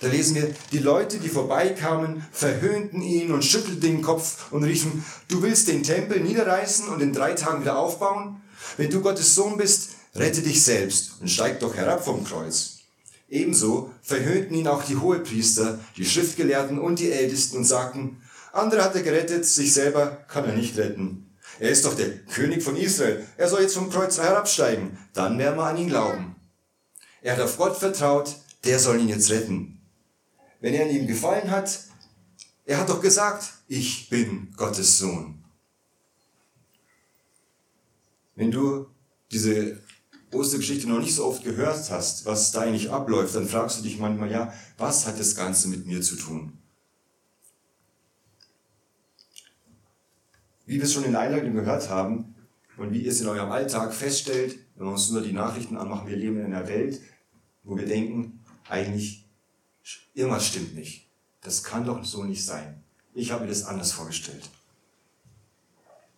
Da 0.02 0.08
lesen 0.08 0.34
wir, 0.34 0.52
die 0.72 0.80
Leute, 0.80 1.18
die 1.18 1.28
vorbeikamen, 1.28 2.26
verhöhnten 2.32 3.02
ihn 3.02 3.30
und 3.30 3.44
schüttelten 3.44 3.80
den 3.80 4.02
Kopf 4.02 4.50
und 4.50 4.64
riefen, 4.64 5.04
du 5.28 5.42
willst 5.42 5.68
den 5.68 5.84
Tempel 5.84 6.18
niederreißen 6.18 6.88
und 6.88 7.00
in 7.00 7.12
drei 7.12 7.34
Tagen 7.34 7.60
wieder 7.60 7.78
aufbauen? 7.78 8.42
Wenn 8.76 8.90
du 8.90 9.00
Gottes 9.00 9.36
Sohn 9.36 9.56
bist, 9.56 9.90
rette 10.16 10.42
dich 10.42 10.64
selbst 10.64 11.12
und 11.20 11.30
steig 11.30 11.60
doch 11.60 11.76
herab 11.76 12.04
vom 12.04 12.24
Kreuz. 12.24 12.78
Ebenso 13.28 13.92
verhöhnten 14.02 14.56
ihn 14.56 14.66
auch 14.66 14.82
die 14.82 14.96
Hohepriester, 14.96 15.78
die 15.96 16.04
Schriftgelehrten 16.04 16.80
und 16.80 16.98
die 16.98 17.12
Ältesten 17.12 17.58
und 17.58 17.64
sagten, 17.64 18.20
andere 18.52 18.82
hat 18.82 18.96
er 18.96 19.02
gerettet, 19.02 19.46
sich 19.46 19.72
selber 19.72 20.18
kann 20.26 20.44
er 20.46 20.56
nicht 20.56 20.76
retten. 20.78 21.32
Er 21.60 21.70
ist 21.70 21.84
doch 21.84 21.94
der 21.94 22.10
König 22.24 22.64
von 22.64 22.74
Israel. 22.74 23.24
Er 23.36 23.48
soll 23.48 23.62
jetzt 23.62 23.76
vom 23.76 23.88
Kreuz 23.88 24.18
herabsteigen. 24.18 24.98
Dann 25.14 25.38
werden 25.38 25.58
wir 25.58 25.66
an 25.66 25.76
ihn 25.76 25.88
glauben. 25.88 26.34
Er 27.20 27.34
hat 27.34 27.40
auf 27.40 27.56
Gott 27.56 27.76
vertraut, 27.76 28.34
der 28.64 28.80
soll 28.80 28.98
ihn 28.98 29.08
jetzt 29.08 29.30
retten. 29.30 29.78
Wenn 30.62 30.74
er 30.74 30.84
an 30.84 30.90
ihm 30.90 31.06
gefallen 31.08 31.50
hat, 31.50 31.80
er 32.64 32.78
hat 32.78 32.88
doch 32.88 33.02
gesagt, 33.02 33.52
ich 33.66 34.08
bin 34.08 34.52
Gottes 34.56 34.96
Sohn. 34.96 35.42
Wenn 38.36 38.52
du 38.52 38.86
diese 39.32 39.82
Ostergeschichte 40.32 40.88
noch 40.88 41.00
nicht 41.00 41.16
so 41.16 41.26
oft 41.26 41.42
gehört 41.42 41.90
hast, 41.90 42.26
was 42.26 42.52
da 42.52 42.60
eigentlich 42.60 42.90
abläuft, 42.90 43.34
dann 43.34 43.48
fragst 43.48 43.78
du 43.78 43.82
dich 43.82 43.98
manchmal, 43.98 44.30
ja, 44.30 44.52
was 44.78 45.04
hat 45.06 45.18
das 45.18 45.34
Ganze 45.34 45.68
mit 45.68 45.84
mir 45.84 46.00
zu 46.00 46.14
tun? 46.14 46.56
Wie 50.64 50.76
wir 50.76 50.84
es 50.84 50.92
schon 50.92 51.04
in 51.04 51.12
der 51.12 51.22
Einleitung 51.22 51.54
gehört 51.54 51.90
haben 51.90 52.36
und 52.76 52.92
wie 52.92 53.02
ihr 53.02 53.10
es 53.10 53.20
in 53.20 53.26
eurem 53.26 53.50
Alltag 53.50 53.92
feststellt, 53.92 54.56
wenn 54.76 54.86
wir 54.86 54.92
uns 54.92 55.10
nur 55.10 55.22
die 55.22 55.32
Nachrichten 55.32 55.76
anmachen, 55.76 56.06
wir 56.06 56.16
leben 56.16 56.38
in 56.38 56.46
einer 56.46 56.68
Welt, 56.68 57.00
wo 57.64 57.76
wir 57.76 57.86
denken, 57.86 58.44
eigentlich 58.68 59.21
irgendwas 60.14 60.46
stimmt 60.46 60.74
nicht. 60.74 61.08
Das 61.40 61.64
kann 61.64 61.84
doch 61.84 62.04
so 62.04 62.24
nicht 62.24 62.44
sein. 62.44 62.82
Ich 63.14 63.30
habe 63.30 63.44
mir 63.44 63.50
das 63.50 63.64
anders 63.64 63.92
vorgestellt. 63.92 64.48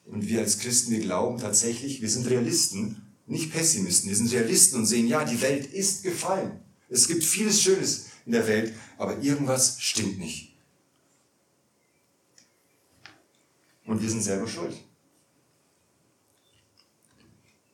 Und 0.06 0.28
wir 0.28 0.40
als 0.40 0.59
Christen, 0.59 0.92
wir 0.92 1.00
glauben 1.00 1.38
tatsächlich, 1.38 2.02
wir 2.02 2.11
sind 2.11 2.28
Realisten, 2.28 3.02
nicht 3.26 3.52
Pessimisten. 3.52 4.11
Wir 4.11 4.16
sind 4.16 4.33
Realisten 4.33 4.78
und 4.78 4.87
sehen, 4.87 5.09
ja, 5.09 5.25
die 5.25 5.40
Welt 5.40 5.66
ist 5.66 6.02
gefallen. 6.02 6.61
Es 6.90 7.09
gibt 7.09 7.25
vieles 7.25 7.62
Schönes 7.62 8.06
in 8.26 8.33
der 8.33 8.47
Welt, 8.47 8.75
aber 8.99 9.18
irgendwas 9.21 9.80
stimmt 9.80 10.18
nicht. 10.18 10.54
Und 13.87 14.02
wir 14.02 14.11
sind 14.11 14.23
selber 14.23 14.47
schuld. 14.47 14.76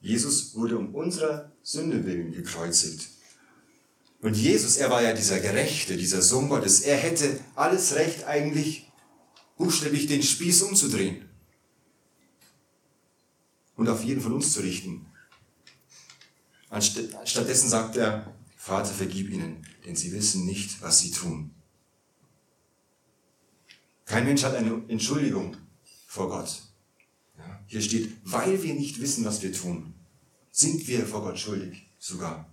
Jesus 0.01 0.55
wurde 0.55 0.79
um 0.79 0.95
unserer 0.95 1.53
Sünde 1.63 2.05
willen 2.05 2.33
gekreuzigt. 2.33 3.09
Und 4.23 4.37
Jesus, 4.37 4.77
er 4.77 4.91
war 4.91 5.03
ja 5.03 5.15
dieser 5.15 5.41
Gerechte, 5.41 5.97
dieser 5.97 6.21
Sohn 6.21 6.49
Gottes. 6.49 6.81
Er 6.81 6.97
hätte 6.97 7.41
alles 7.55 7.95
Recht 7.95 8.25
eigentlich 8.25 8.91
buchstäblich 9.57 10.07
den 10.07 10.23
Spieß 10.23 10.63
umzudrehen 10.63 11.29
und 13.77 13.89
auf 13.89 14.05
jeden 14.05 14.21
von 14.21 14.33
uns 14.33 14.53
zu 14.53 14.61
richten. 14.61 15.07
Stattdessen 17.25 17.69
sagt 17.69 17.97
er, 17.97 18.35
Vater, 18.57 18.93
vergib 18.93 19.31
ihnen, 19.31 19.67
denn 19.87 19.97
sie 19.97 20.13
wissen 20.13 20.45
nicht, 20.45 20.83
was 20.83 20.99
sie 20.99 21.11
tun. 21.11 21.55
Kein 24.05 24.27
Mensch 24.27 24.43
hat 24.43 24.55
eine 24.55 24.83
Entschuldigung 24.89 25.57
vor 26.07 26.29
Gott. 26.29 26.63
Hier 27.67 27.81
steht, 27.81 28.13
weil 28.25 28.63
wir 28.63 28.75
nicht 28.75 29.01
wissen, 29.01 29.25
was 29.25 29.41
wir 29.43 29.53
tun, 29.53 29.95
sind 30.51 30.87
wir 30.89 31.07
vor 31.07 31.23
Gott 31.23 31.39
schuldig 31.39 31.87
sogar. 31.99 32.53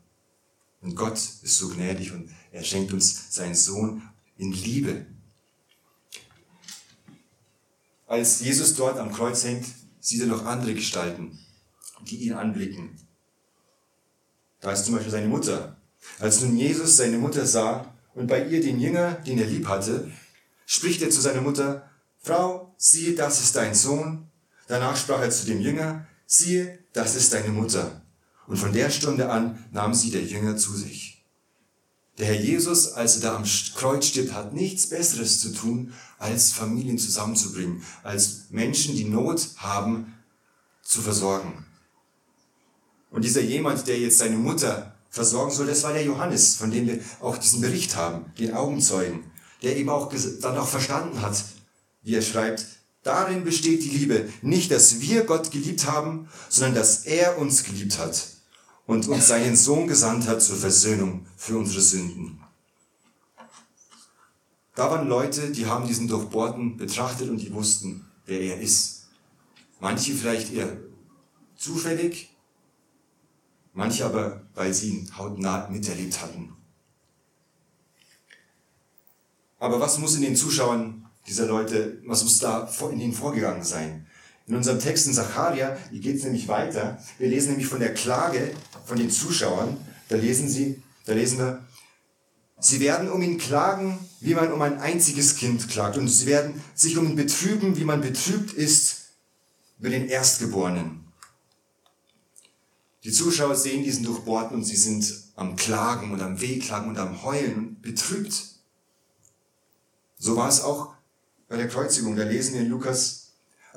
Und 0.81 0.96
Gott 0.96 1.17
ist 1.17 1.57
so 1.57 1.69
gnädig 1.69 2.12
und 2.12 2.29
er 2.51 2.63
schenkt 2.63 2.93
uns 2.93 3.34
seinen 3.34 3.55
Sohn 3.55 4.01
in 4.38 4.51
Liebe. 4.51 5.05
Als 8.05 8.39
Jesus 8.39 8.75
dort 8.75 8.98
am 8.98 9.12
Kreuz 9.12 9.43
hängt, 9.43 9.65
sieht 10.00 10.22
er 10.22 10.27
noch 10.27 10.46
andere 10.46 10.74
Gestalten, 10.74 11.38
die 12.01 12.17
ihn 12.17 12.34
anblicken. 12.34 12.98
Da 14.62 14.72
ist 14.72 14.86
zum 14.86 14.96
Beispiel 14.96 15.12
seine 15.12 15.27
Mutter. 15.27 15.77
Als 16.19 16.41
nun 16.41 16.55
Jesus 16.57 16.98
seine 16.98 17.17
Mutter 17.17 17.46
sah 17.46 17.93
und 18.15 18.27
bei 18.27 18.46
ihr 18.48 18.62
den 18.62 18.79
Jünger, 18.79 19.13
den 19.13 19.39
er 19.39 19.46
lieb 19.46 19.67
hatte, 19.67 20.10
spricht 20.65 21.01
er 21.01 21.10
zu 21.10 21.22
seiner 21.22 21.41
Mutter, 21.41 21.89
Frau, 22.19 22.74
siehe, 22.77 23.15
das 23.15 23.41
ist 23.41 23.55
dein 23.55 23.75
Sohn. 23.75 24.29
Danach 24.67 24.98
sprach 24.98 25.22
er 25.22 25.29
zu 25.29 25.46
dem 25.46 25.62
Jünger, 25.62 26.07
siehe, 26.25 26.79
das 26.93 27.15
ist 27.15 27.34
deine 27.34 27.50
Mutter. 27.50 28.01
Und 28.47 28.57
von 28.57 28.71
der 28.71 28.89
Stunde 28.89 29.29
an 29.29 29.63
nahm 29.71 29.93
sie 29.93 30.09
der 30.09 30.23
Jünger 30.23 30.55
zu 30.55 30.73
sich. 30.73 31.25
Der 32.17 32.27
Herr 32.27 32.41
Jesus, 32.41 32.93
als 32.93 33.17
er 33.17 33.21
da 33.21 33.35
am 33.35 33.43
Kreuz 33.75 34.07
stirbt, 34.07 34.33
hat 34.33 34.53
nichts 34.53 34.89
Besseres 34.89 35.39
zu 35.39 35.53
tun, 35.53 35.93
als 36.17 36.51
Familien 36.51 36.97
zusammenzubringen, 36.97 37.83
als 38.01 38.45
Menschen, 38.49 38.95
die 38.95 39.03
Not 39.03 39.49
haben, 39.57 40.13
zu 40.81 41.01
versorgen. 41.01 41.65
Und 43.11 43.23
dieser 43.23 43.41
jemand, 43.41 43.85
der 43.87 43.99
jetzt 43.99 44.17
seine 44.17 44.37
Mutter 44.37 44.95
versorgen 45.09 45.51
soll, 45.51 45.67
das 45.67 45.83
war 45.83 45.93
der 45.93 46.03
Johannes, 46.03 46.55
von 46.55 46.71
dem 46.71 46.87
wir 46.87 46.99
auch 47.19 47.37
diesen 47.37 47.61
Bericht 47.61 47.95
haben, 47.95 48.31
den 48.39 48.53
Augenzeugen, 48.53 49.23
der 49.61 49.77
eben 49.77 49.89
auch 49.89 50.11
dann 50.41 50.57
auch 50.57 50.67
verstanden 50.67 51.21
hat, 51.21 51.43
wie 52.01 52.15
er 52.15 52.21
schreibt, 52.21 52.65
darin 53.03 53.43
besteht 53.43 53.83
die 53.83 53.89
Liebe, 53.89 54.29
nicht, 54.41 54.71
dass 54.71 55.01
wir 55.01 55.25
Gott 55.25 55.51
geliebt 55.51 55.85
haben, 55.85 56.29
sondern 56.49 56.75
dass 56.75 57.05
er 57.05 57.37
uns 57.37 57.63
geliebt 57.63 57.99
hat 57.99 58.37
und 58.88 59.08
uns 59.10 59.27
seinen 59.27 59.56
Sohn 59.56 59.86
gesandt 59.88 60.27
hat 60.27 60.41
zur 60.41 60.56
Versöhnung 60.56 61.27
für 61.36 61.58
unsere 61.58 61.82
Sünden. 61.82 62.39
Da 64.74 64.89
waren 64.89 65.08
Leute, 65.08 65.51
die 65.51 65.65
haben 65.65 65.88
diesen 65.88 66.08
Durchbohrten 66.08 66.77
betrachtet 66.77 67.29
und 67.29 67.38
die 67.38 67.53
wussten, 67.53 68.06
wer 68.25 68.39
er 68.39 68.60
ist. 68.60 69.08
Manche 69.79 70.13
vielleicht 70.13 70.53
eher 70.53 70.77
zufällig, 71.56 72.36
manche 73.74 74.06
aber, 74.06 74.44
weil 74.56 74.74
sie 74.74 74.89
ihn 74.89 75.17
hautnah 75.17 75.67
miterlebt 75.70 76.22
hatten. 76.22 76.56
Aber 79.60 79.79
was 79.79 79.98
muss 79.98 80.15
in 80.15 80.22
den 80.22 80.36
Zuschauern 80.36 81.10
dieser 81.27 81.48
Leute, 81.48 82.01
was 82.06 82.24
muss 82.24 82.39
da 82.39 82.70
in 82.91 83.00
ihnen 83.00 83.13
vorgegangen 83.13 83.63
sein? 83.63 84.06
In 84.47 84.55
unserem 84.55 84.79
Text 84.79 85.07
in 85.07 85.13
Zacharia, 85.13 85.77
hier 85.91 85.99
geht 85.99 86.15
es 86.15 86.23
nämlich 86.23 86.47
weiter. 86.47 86.97
Wir 87.17 87.27
lesen 87.27 87.49
nämlich 87.49 87.67
von 87.67 87.81
der 87.81 87.93
Klage 87.93 88.51
von 88.85 88.97
den 88.97 89.11
Zuschauern. 89.11 89.77
Da 90.07 90.15
lesen 90.15 90.47
sie, 90.47 90.81
da 91.05 91.13
lesen 91.13 91.37
wir, 91.39 91.65
sie 92.57 92.79
werden 92.79 93.11
um 93.11 93.21
ihn 93.21 93.37
klagen, 93.37 93.99
wie 94.21 94.35
man 94.35 94.53
um 94.53 94.61
ein 94.61 94.79
einziges 94.79 95.35
Kind 95.35 95.67
klagt. 95.67 95.97
Und 95.97 96.07
sie 96.07 96.27
werden 96.27 96.61
sich 96.73 96.97
um 96.97 97.05
ihn 97.07 97.17
betrüben, 97.17 97.75
wie 97.75 97.83
man 97.83 97.99
betrübt 97.99 98.53
ist 98.53 99.09
über 99.79 99.89
den 99.89 100.07
Erstgeborenen. 100.07 101.03
Die 103.03 103.11
Zuschauer 103.11 103.55
sehen 103.55 103.83
diesen 103.83 104.05
Durchbohrten 104.05 104.55
und 104.55 104.63
sie 104.63 104.77
sind 104.77 105.13
am 105.35 105.57
Klagen 105.57 106.11
und 106.11 106.21
am 106.21 106.39
Wehklagen 106.39 106.89
und 106.89 106.97
am 106.97 107.21
Heulen 107.23 107.81
betrübt. 107.81 108.43
So 110.17 110.37
war 110.37 110.47
es 110.47 110.61
auch 110.61 110.93
bei 111.49 111.57
der 111.57 111.67
Kreuzigung. 111.67 112.15
Da 112.15 112.23
lesen 112.23 112.53
wir 112.53 112.61
in 112.61 112.69
Lukas, 112.69 113.26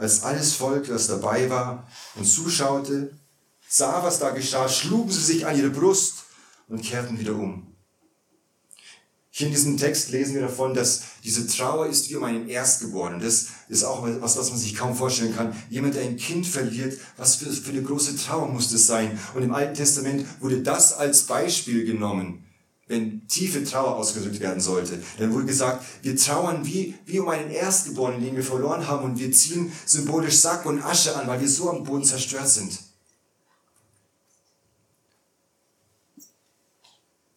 als 0.00 0.22
alles 0.22 0.54
Volk, 0.54 0.88
das 0.88 1.08
dabei 1.08 1.50
war 1.50 1.86
und 2.14 2.24
zuschaute, 2.24 3.12
sah, 3.68 4.02
was 4.02 4.18
da 4.18 4.30
geschah, 4.30 4.68
schlugen 4.68 5.10
sie 5.10 5.20
sich 5.20 5.46
an 5.46 5.56
ihre 5.56 5.70
Brust 5.70 6.24
und 6.68 6.82
kehrten 6.82 7.18
wieder 7.18 7.34
um. 7.34 7.66
Hier 9.32 9.46
in 9.46 9.52
diesem 9.52 9.76
Text 9.76 10.10
lesen 10.10 10.34
wir 10.34 10.42
davon, 10.42 10.74
dass 10.74 11.02
diese 11.22 11.46
Trauer 11.46 11.86
ist 11.86 12.10
wie 12.10 12.16
um 12.16 12.24
einen 12.24 12.48
Erstgeborenen. 12.48 13.20
Das 13.20 13.46
ist 13.68 13.84
auch 13.84 14.02
was, 14.02 14.36
was 14.36 14.50
man 14.50 14.58
sich 14.58 14.74
kaum 14.74 14.96
vorstellen 14.96 15.36
kann. 15.36 15.54
Jemand, 15.70 15.94
der 15.94 16.02
ein 16.02 16.16
Kind 16.16 16.46
verliert, 16.46 16.98
was 17.16 17.36
für, 17.36 17.50
für 17.50 17.70
eine 17.70 17.82
große 17.82 18.16
Trauer 18.16 18.48
muss 18.48 18.72
das 18.72 18.86
sein? 18.86 19.18
Und 19.34 19.42
im 19.42 19.54
Alten 19.54 19.74
Testament 19.74 20.26
wurde 20.40 20.62
das 20.62 20.92
als 20.92 21.22
Beispiel 21.22 21.84
genommen, 21.84 22.44
wenn 22.90 23.26
tiefe 23.28 23.62
Trauer 23.62 23.96
ausgedrückt 23.96 24.40
werden 24.40 24.60
sollte. 24.60 25.00
Dann 25.18 25.32
wurde 25.32 25.46
gesagt, 25.46 25.84
wir 26.02 26.16
trauern 26.16 26.66
wie, 26.66 26.96
wie 27.06 27.20
um 27.20 27.28
einen 27.28 27.50
Erstgeborenen, 27.50 28.22
den 28.22 28.34
wir 28.34 28.42
verloren 28.42 28.86
haben 28.88 29.04
und 29.04 29.18
wir 29.18 29.30
ziehen 29.30 29.72
symbolisch 29.86 30.38
Sack 30.38 30.66
und 30.66 30.82
Asche 30.82 31.14
an, 31.14 31.28
weil 31.28 31.40
wir 31.40 31.48
so 31.48 31.70
am 31.70 31.84
Boden 31.84 32.04
zerstört 32.04 32.48
sind. 32.48 32.76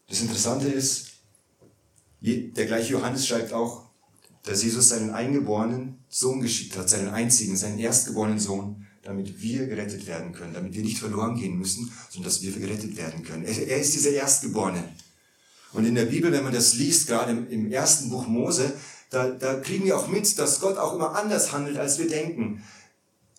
Das 0.10 0.22
Interessante 0.22 0.68
ist, 0.68 1.12
der 2.22 2.66
gleiche 2.66 2.94
Johannes 2.94 3.28
schreibt 3.28 3.54
auch, 3.54 3.84
dass 4.44 4.64
Jesus 4.64 4.90
seinen 4.90 5.12
eingeborenen 5.12 6.00
Sohn 6.10 6.42
geschickt 6.42 6.76
hat, 6.78 6.90
seinen 6.90 7.10
einzigen, 7.10 7.56
seinen 7.56 7.78
erstgeborenen 7.78 8.40
Sohn, 8.40 8.88
damit 9.04 9.40
wir 9.42 9.68
gerettet 9.68 10.08
werden 10.08 10.34
können, 10.34 10.54
damit 10.54 10.74
wir 10.74 10.82
nicht 10.82 10.98
verloren 10.98 11.36
gehen 11.36 11.58
müssen, 11.60 11.92
sondern 12.10 12.32
dass 12.32 12.42
wir 12.42 12.52
gerettet 12.54 12.98
werden 12.98 13.24
können. 13.24 13.44
Er, 13.44 13.78
ist 13.78 13.94
dieser 13.94 14.12
Erstgeborene. 14.12 14.84
Und 15.74 15.86
in 15.86 15.96
der 15.96 16.06
Bibel, 16.06 16.32
wenn 16.32 16.44
man 16.44 16.54
das 16.54 16.76
liest, 16.76 17.08
gerade 17.08 17.32
im, 17.32 17.72
ersten 17.72 18.10
Buch 18.10 18.28
Mose, 18.28 18.74
da, 19.10 19.30
da 19.30 19.56
kriegen 19.56 19.86
wir 19.86 19.98
auch 19.98 20.08
mit, 20.08 20.38
dass 20.38 20.60
Gott 20.60 20.78
auch 20.78 20.94
immer 20.94 21.16
anders 21.16 21.52
handelt, 21.52 21.78
als 21.78 22.00
wir 22.00 22.08
denken. 22.08 22.64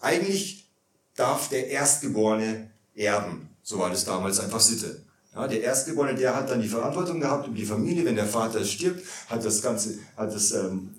Eigentlich 0.00 0.68
darf 1.16 1.48
der 1.48 1.68
Erstgeborene 1.68 2.70
erben. 2.94 3.48
So 3.62 3.78
war 3.78 3.90
das 3.90 4.04
damals 4.04 4.40
einfach 4.40 4.60
Sitte. 4.60 5.02
Ja, 5.34 5.48
der 5.48 5.62
Erstgeborene, 5.62 6.16
der 6.16 6.36
hat 6.36 6.50
dann 6.50 6.60
die 6.60 6.68
Verantwortung 6.68 7.20
gehabt 7.20 7.48
um 7.48 7.54
die 7.54 7.64
Familie. 7.64 8.04
Wenn 8.04 8.16
der 8.16 8.26
Vater 8.26 8.64
stirbt, 8.64 9.04
hat 9.28 9.44
das 9.44 9.62
Ganze, 9.62 9.98
hat 10.16 10.32
das, 10.32 10.52
ähm, 10.52 10.94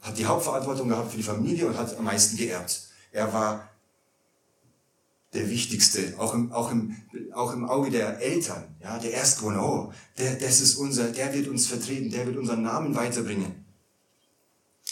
hat 0.00 0.16
die 0.18 0.26
Hauptverantwortung 0.26 0.88
gehabt 0.88 1.10
für 1.10 1.16
die 1.16 1.22
Familie 1.22 1.66
und 1.66 1.78
hat 1.78 1.96
am 1.96 2.04
meisten 2.04 2.36
geerbt. 2.36 2.82
Er 3.12 3.32
war 3.32 3.68
der 5.34 5.50
Wichtigste, 5.50 6.14
auch 6.18 6.34
im, 6.34 6.52
auch 6.52 6.72
im, 6.72 6.96
auch 7.34 7.52
im 7.52 7.68
Auge 7.68 7.90
der 7.90 8.20
Eltern. 8.20 8.64
Ja, 8.82 8.98
der 8.98 9.12
Erstgeborene, 9.12 9.62
oh, 9.62 9.92
der, 10.16 10.36
das 10.36 10.60
ist 10.60 10.76
unser, 10.76 11.10
der 11.12 11.34
wird 11.34 11.48
uns 11.48 11.66
vertreten, 11.66 12.10
der 12.10 12.26
wird 12.26 12.36
unseren 12.36 12.62
Namen 12.62 12.94
weiterbringen. 12.94 13.64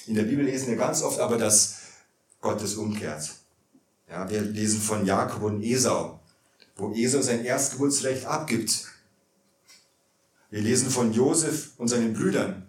In 0.06 0.14
der 0.14 0.24
Bibel 0.24 0.44
lesen 0.44 0.68
wir 0.68 0.76
ganz 0.76 1.02
oft 1.02 1.18
aber, 1.20 1.38
dass 1.38 1.76
Gott 2.40 2.60
es 2.62 2.74
umkehrt. 2.74 3.30
Ja, 4.08 4.28
wir 4.28 4.42
lesen 4.42 4.80
von 4.80 5.06
Jakob 5.06 5.42
und 5.42 5.62
Esau 5.62 6.20
wo 6.76 6.92
Esau 6.92 7.22
sein 7.22 7.44
Erstgeburtsrecht 7.44 8.26
abgibt. 8.26 8.84
Wir 10.50 10.60
lesen 10.60 10.90
von 10.90 11.12
Josef 11.12 11.72
und 11.78 11.88
seinen 11.88 12.12
Brüdern, 12.12 12.68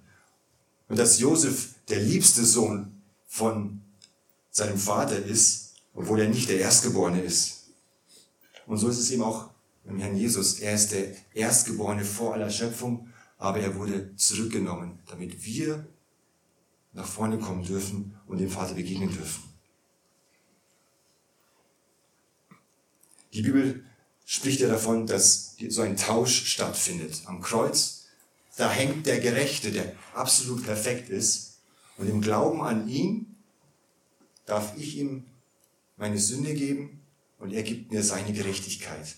und 0.89 0.97
dass 0.97 1.19
Josef 1.19 1.75
der 1.89 1.99
liebste 1.99 2.45
Sohn 2.45 3.01
von 3.27 3.81
seinem 4.51 4.77
Vater 4.77 5.23
ist, 5.23 5.73
obwohl 5.93 6.21
er 6.21 6.29
nicht 6.29 6.49
der 6.49 6.59
Erstgeborene 6.59 7.21
ist. 7.21 7.56
Und 8.67 8.77
so 8.77 8.89
ist 8.89 8.99
es 8.99 9.09
eben 9.11 9.23
auch 9.23 9.49
beim 9.85 9.97
Herrn 9.97 10.17
Jesus. 10.17 10.59
Er 10.59 10.75
ist 10.75 10.91
der 10.91 11.15
Erstgeborene 11.33 12.03
vor 12.03 12.33
aller 12.33 12.51
Schöpfung, 12.51 13.09
aber 13.37 13.59
er 13.59 13.75
wurde 13.75 14.15
zurückgenommen, 14.15 14.99
damit 15.07 15.45
wir 15.45 15.87
nach 16.93 17.07
vorne 17.07 17.39
kommen 17.39 17.63
dürfen 17.63 18.15
und 18.27 18.39
dem 18.39 18.49
Vater 18.49 18.73
begegnen 18.73 19.09
dürfen. 19.09 19.43
Die 23.33 23.41
Bibel 23.41 23.85
spricht 24.25 24.59
ja 24.59 24.67
davon, 24.67 25.07
dass 25.07 25.55
so 25.69 25.81
ein 25.81 25.95
Tausch 25.95 26.45
stattfindet. 26.47 27.21
Am 27.25 27.41
Kreuz, 27.41 28.07
da 28.57 28.69
hängt 28.69 29.05
der 29.05 29.19
Gerechte, 29.19 29.71
der 29.71 29.93
absolut 30.13 30.65
perfekt 30.65 31.09
ist. 31.09 31.59
Und 31.97 32.09
im 32.09 32.21
Glauben 32.21 32.61
an 32.61 32.89
ihn 32.89 33.35
darf 34.45 34.75
ich 34.75 34.97
ihm 34.97 35.25
meine 35.95 36.17
Sünde 36.17 36.53
geben 36.53 37.06
und 37.39 37.53
er 37.53 37.63
gibt 37.63 37.91
mir 37.91 38.03
seine 38.03 38.33
Gerechtigkeit. 38.33 39.15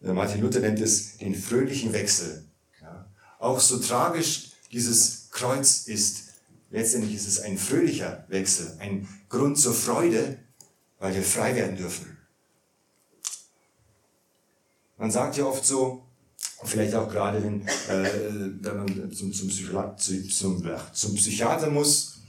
Martin 0.00 0.40
Luther 0.40 0.60
nennt 0.60 0.80
es 0.80 1.16
den 1.18 1.34
fröhlichen 1.34 1.92
Wechsel. 1.92 2.44
Ja. 2.80 3.06
Auch 3.38 3.60
so 3.60 3.78
tragisch 3.78 4.50
dieses 4.72 5.30
Kreuz 5.30 5.86
ist, 5.86 6.34
letztendlich 6.70 7.14
ist 7.14 7.26
es 7.26 7.40
ein 7.40 7.58
fröhlicher 7.58 8.24
Wechsel, 8.28 8.76
ein 8.78 9.08
Grund 9.28 9.58
zur 9.58 9.74
Freude, 9.74 10.38
weil 10.98 11.14
wir 11.14 11.22
frei 11.22 11.54
werden 11.54 11.76
dürfen. 11.76 12.16
Man 14.98 15.10
sagt 15.10 15.36
ja 15.36 15.44
oft 15.44 15.64
so, 15.64 16.06
vielleicht 16.64 16.94
auch 16.94 17.08
gerade, 17.10 17.42
wenn, 17.42 17.66
äh, 17.66 18.52
wenn 18.60 18.76
man 18.76 19.12
zum, 19.12 19.32
zum, 19.32 19.50
zum, 19.50 20.62
zum 20.92 21.14
Psychiater 21.14 21.70
muss, 21.70 22.20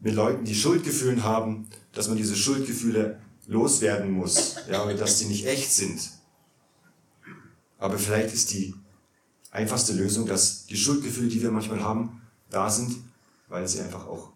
mit 0.00 0.14
Leuten, 0.14 0.44
die 0.44 0.54
Schuldgefühle 0.54 1.22
haben, 1.22 1.68
dass 1.92 2.08
man 2.08 2.16
diese 2.16 2.36
Schuldgefühle 2.36 3.20
loswerden 3.46 4.10
muss, 4.10 4.56
ja, 4.68 4.92
dass 4.92 5.18
die 5.18 5.26
nicht 5.26 5.46
echt 5.46 5.72
sind. 5.72 6.10
Aber 7.78 7.98
vielleicht 7.98 8.34
ist 8.34 8.52
die 8.52 8.74
einfachste 9.50 9.92
Lösung, 9.92 10.26
dass 10.26 10.66
die 10.66 10.76
Schuldgefühle, 10.76 11.28
die 11.28 11.42
wir 11.42 11.50
manchmal 11.50 11.82
haben, 11.82 12.22
da 12.50 12.70
sind, 12.70 12.96
weil 13.48 13.66
sie 13.68 13.80
einfach 13.80 14.06
auch 14.06 14.32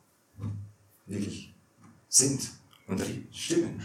wirklich 1.06 1.54
sind 2.08 2.50
und 2.86 3.02
stimmen. 3.32 3.82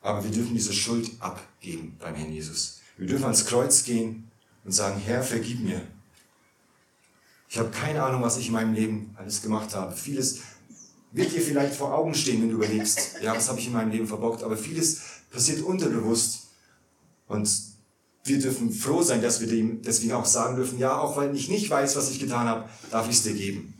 Aber 0.00 0.24
wir 0.24 0.30
dürfen 0.30 0.54
diese 0.54 0.72
Schuld 0.72 1.10
abgeben 1.20 1.96
beim 1.98 2.14
Herrn 2.14 2.32
Jesus. 2.32 2.80
Wir 2.96 3.06
dürfen 3.06 3.24
ans 3.24 3.46
Kreuz 3.46 3.84
gehen 3.84 4.30
und 4.64 4.72
sagen, 4.72 5.00
Herr, 5.00 5.22
vergib 5.22 5.60
mir. 5.60 5.86
Ich 7.48 7.58
habe 7.58 7.70
keine 7.70 8.02
Ahnung, 8.02 8.22
was 8.22 8.38
ich 8.38 8.46
in 8.46 8.54
meinem 8.54 8.74
Leben 8.74 9.14
alles 9.16 9.42
gemacht 9.42 9.74
habe. 9.74 9.94
Vieles 9.94 10.40
wird 11.12 11.32
dir 11.32 11.42
vielleicht 11.42 11.74
vor 11.74 11.94
Augen 11.94 12.14
stehen, 12.14 12.42
wenn 12.42 12.48
du 12.48 12.56
überlegst, 12.56 13.16
ja, 13.22 13.36
was 13.36 13.48
habe 13.48 13.60
ich 13.60 13.66
in 13.66 13.74
meinem 13.74 13.90
Leben 13.90 14.06
verbockt. 14.06 14.42
Aber 14.42 14.56
vieles 14.56 15.00
passiert 15.30 15.62
unterbewusst. 15.62 16.48
Und 17.28 17.50
wir 18.24 18.38
dürfen 18.38 18.72
froh 18.72 19.02
sein, 19.02 19.20
dass 19.20 19.40
wir 19.40 19.48
dem 19.48 19.82
deswegen 19.82 20.12
auch 20.12 20.24
sagen 20.24 20.56
dürfen, 20.56 20.78
ja, 20.78 20.98
auch 20.98 21.16
weil 21.16 21.34
ich 21.36 21.48
nicht 21.48 21.68
weiß, 21.68 21.96
was 21.96 22.10
ich 22.10 22.18
getan 22.18 22.46
habe, 22.46 22.68
darf 22.90 23.08
ich 23.08 23.16
es 23.16 23.22
dir 23.22 23.34
geben. 23.34 23.74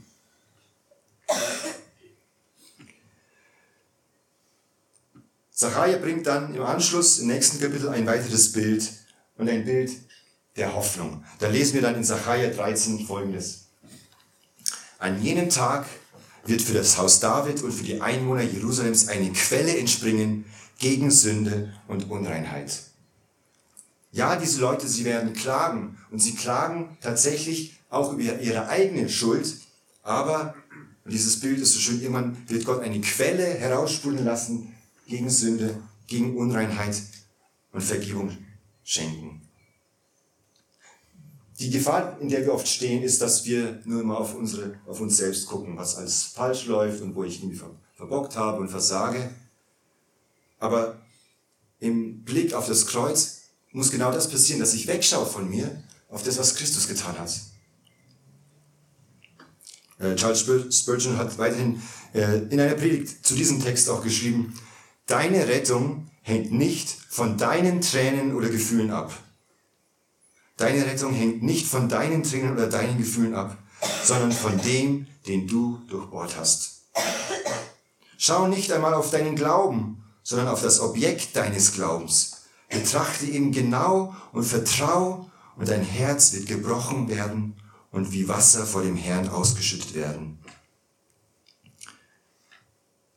Zachariah 5.50 5.98
bringt 5.98 6.26
dann 6.26 6.54
im 6.54 6.62
Anschluss 6.62 7.20
im 7.20 7.28
nächsten 7.28 7.60
Kapitel 7.60 7.88
ein 7.88 8.06
weiteres 8.06 8.52
Bild 8.52 8.90
und 9.38 9.48
ein 9.48 9.64
Bild 9.64 9.92
der 10.56 10.74
Hoffnung. 10.74 11.24
Da 11.38 11.48
lesen 11.48 11.74
wir 11.74 11.82
dann 11.82 11.94
in 11.94 12.04
Zachariah 12.04 12.50
13 12.50 13.06
folgendes. 13.06 13.66
An 14.98 15.22
jenem 15.22 15.48
Tag 15.50 15.86
wird 16.44 16.62
für 16.62 16.74
das 16.74 16.98
Haus 16.98 17.20
David 17.20 17.62
und 17.62 17.72
für 17.72 17.84
die 17.84 18.00
Einwohner 18.00 18.42
Jerusalems 18.42 19.08
eine 19.08 19.32
Quelle 19.32 19.76
entspringen 19.76 20.44
gegen 20.78 21.10
Sünde 21.10 21.72
und 21.88 22.10
Unreinheit. 22.10 22.82
Ja, 24.10 24.36
diese 24.36 24.60
Leute, 24.60 24.86
sie 24.88 25.04
werden 25.04 25.32
klagen 25.32 25.96
und 26.10 26.18
sie 26.18 26.34
klagen 26.34 26.98
tatsächlich 27.00 27.78
auch 27.88 28.12
über 28.12 28.40
ihre 28.40 28.68
eigene 28.68 29.08
Schuld, 29.08 29.56
aber, 30.02 30.54
dieses 31.04 31.40
Bild 31.40 31.60
ist 31.60 31.72
so 31.72 31.80
schön, 31.80 32.00
irgendwann 32.00 32.36
wird 32.48 32.64
Gott 32.64 32.82
eine 32.82 33.00
Quelle 33.00 33.44
heraussprudeln 33.44 34.24
lassen, 34.24 34.74
gegen 35.06 35.30
Sünde, 35.30 35.82
gegen 36.06 36.36
Unreinheit 36.36 37.00
und 37.72 37.82
Vergebung 37.82 38.36
schenken. 38.84 39.31
Die 41.58 41.70
Gefahr, 41.70 42.18
in 42.20 42.28
der 42.28 42.44
wir 42.44 42.54
oft 42.54 42.66
stehen, 42.66 43.02
ist, 43.02 43.20
dass 43.20 43.44
wir 43.44 43.80
nur 43.84 44.00
immer 44.00 44.18
auf, 44.18 44.34
unsere, 44.34 44.74
auf 44.86 45.00
uns 45.00 45.16
selbst 45.16 45.46
gucken, 45.46 45.76
was 45.76 45.96
alles 45.96 46.22
falsch 46.22 46.66
läuft 46.66 47.02
und 47.02 47.14
wo 47.14 47.24
ich 47.24 47.40
irgendwie 47.42 47.60
verbockt 47.94 48.36
habe 48.36 48.60
und 48.60 48.68
versage. 48.68 49.30
Aber 50.58 51.00
im 51.78 52.22
Blick 52.24 52.54
auf 52.54 52.66
das 52.66 52.86
Kreuz 52.86 53.42
muss 53.72 53.90
genau 53.90 54.12
das 54.12 54.30
passieren, 54.30 54.60
dass 54.60 54.74
ich 54.74 54.86
wegschaue 54.86 55.26
von 55.26 55.48
mir 55.48 55.82
auf 56.08 56.22
das, 56.22 56.38
was 56.38 56.54
Christus 56.54 56.88
getan 56.88 57.18
hat. 57.18 57.40
Äh, 59.98 60.14
Charles 60.16 60.40
Spurgeon 60.74 61.16
hat 61.16 61.38
weiterhin 61.38 61.82
äh, 62.14 62.38
in 62.50 62.60
einer 62.60 62.74
Predigt 62.74 63.24
zu 63.24 63.34
diesem 63.34 63.62
Text 63.62 63.88
auch 63.88 64.02
geschrieben, 64.02 64.54
Deine 65.06 65.48
Rettung 65.48 66.08
hängt 66.22 66.52
nicht 66.52 66.88
von 66.88 67.36
deinen 67.36 67.80
Tränen 67.80 68.34
oder 68.34 68.48
Gefühlen 68.48 68.90
ab. 68.90 69.12
Deine 70.56 70.84
Rettung 70.86 71.12
hängt 71.12 71.42
nicht 71.42 71.66
von 71.66 71.88
deinen 71.88 72.22
Tränen 72.22 72.52
oder 72.52 72.68
deinen 72.68 72.98
Gefühlen 72.98 73.34
ab, 73.34 73.56
sondern 74.04 74.32
von 74.32 74.60
dem, 74.62 75.06
den 75.26 75.46
du 75.46 75.80
durchbohrt 75.88 76.36
hast. 76.38 76.82
Schau 78.18 78.46
nicht 78.46 78.70
einmal 78.70 78.94
auf 78.94 79.10
deinen 79.10 79.34
Glauben, 79.34 80.04
sondern 80.22 80.48
auf 80.48 80.62
das 80.62 80.80
Objekt 80.80 81.34
deines 81.34 81.72
Glaubens. 81.72 82.42
Betrachte 82.68 83.26
ihn 83.26 83.52
genau 83.52 84.14
und 84.32 84.44
vertrau 84.44 85.30
und 85.56 85.68
dein 85.68 85.82
Herz 85.82 86.32
wird 86.32 86.46
gebrochen 86.46 87.08
werden 87.08 87.56
und 87.90 88.12
wie 88.12 88.28
Wasser 88.28 88.64
vor 88.64 88.82
dem 88.82 88.96
Herrn 88.96 89.28
ausgeschüttet 89.28 89.94
werden. 89.94 90.38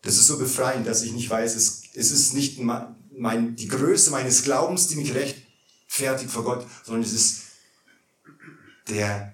Das 0.01 0.17
ist 0.17 0.27
so 0.27 0.37
befreiend, 0.37 0.85
dass 0.85 1.01
ich 1.01 1.13
nicht 1.13 1.29
weiß, 1.29 1.55
es, 1.55 1.83
ist 1.93 2.33
nicht 2.33 2.59
mein, 2.59 3.55
die 3.55 3.67
Größe 3.67 4.11
meines 4.11 4.43
Glaubens, 4.43 4.87
die 4.87 4.97
mich 4.97 5.13
rechtfertigt 5.95 6.31
vor 6.31 6.43
Gott, 6.43 6.65
sondern 6.83 7.03
es 7.03 7.13
ist 7.13 7.41
der, 8.87 9.33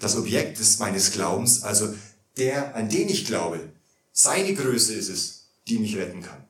das 0.00 0.16
Objekt 0.16 0.58
des, 0.58 0.78
meines 0.78 1.12
Glaubens, 1.12 1.62
also 1.62 1.94
der, 2.36 2.74
an 2.74 2.88
den 2.88 3.08
ich 3.08 3.26
glaube. 3.26 3.72
Seine 4.12 4.54
Größe 4.54 4.94
ist 4.94 5.08
es, 5.08 5.46
die 5.68 5.78
mich 5.78 5.96
retten 5.96 6.22
kann. 6.22 6.44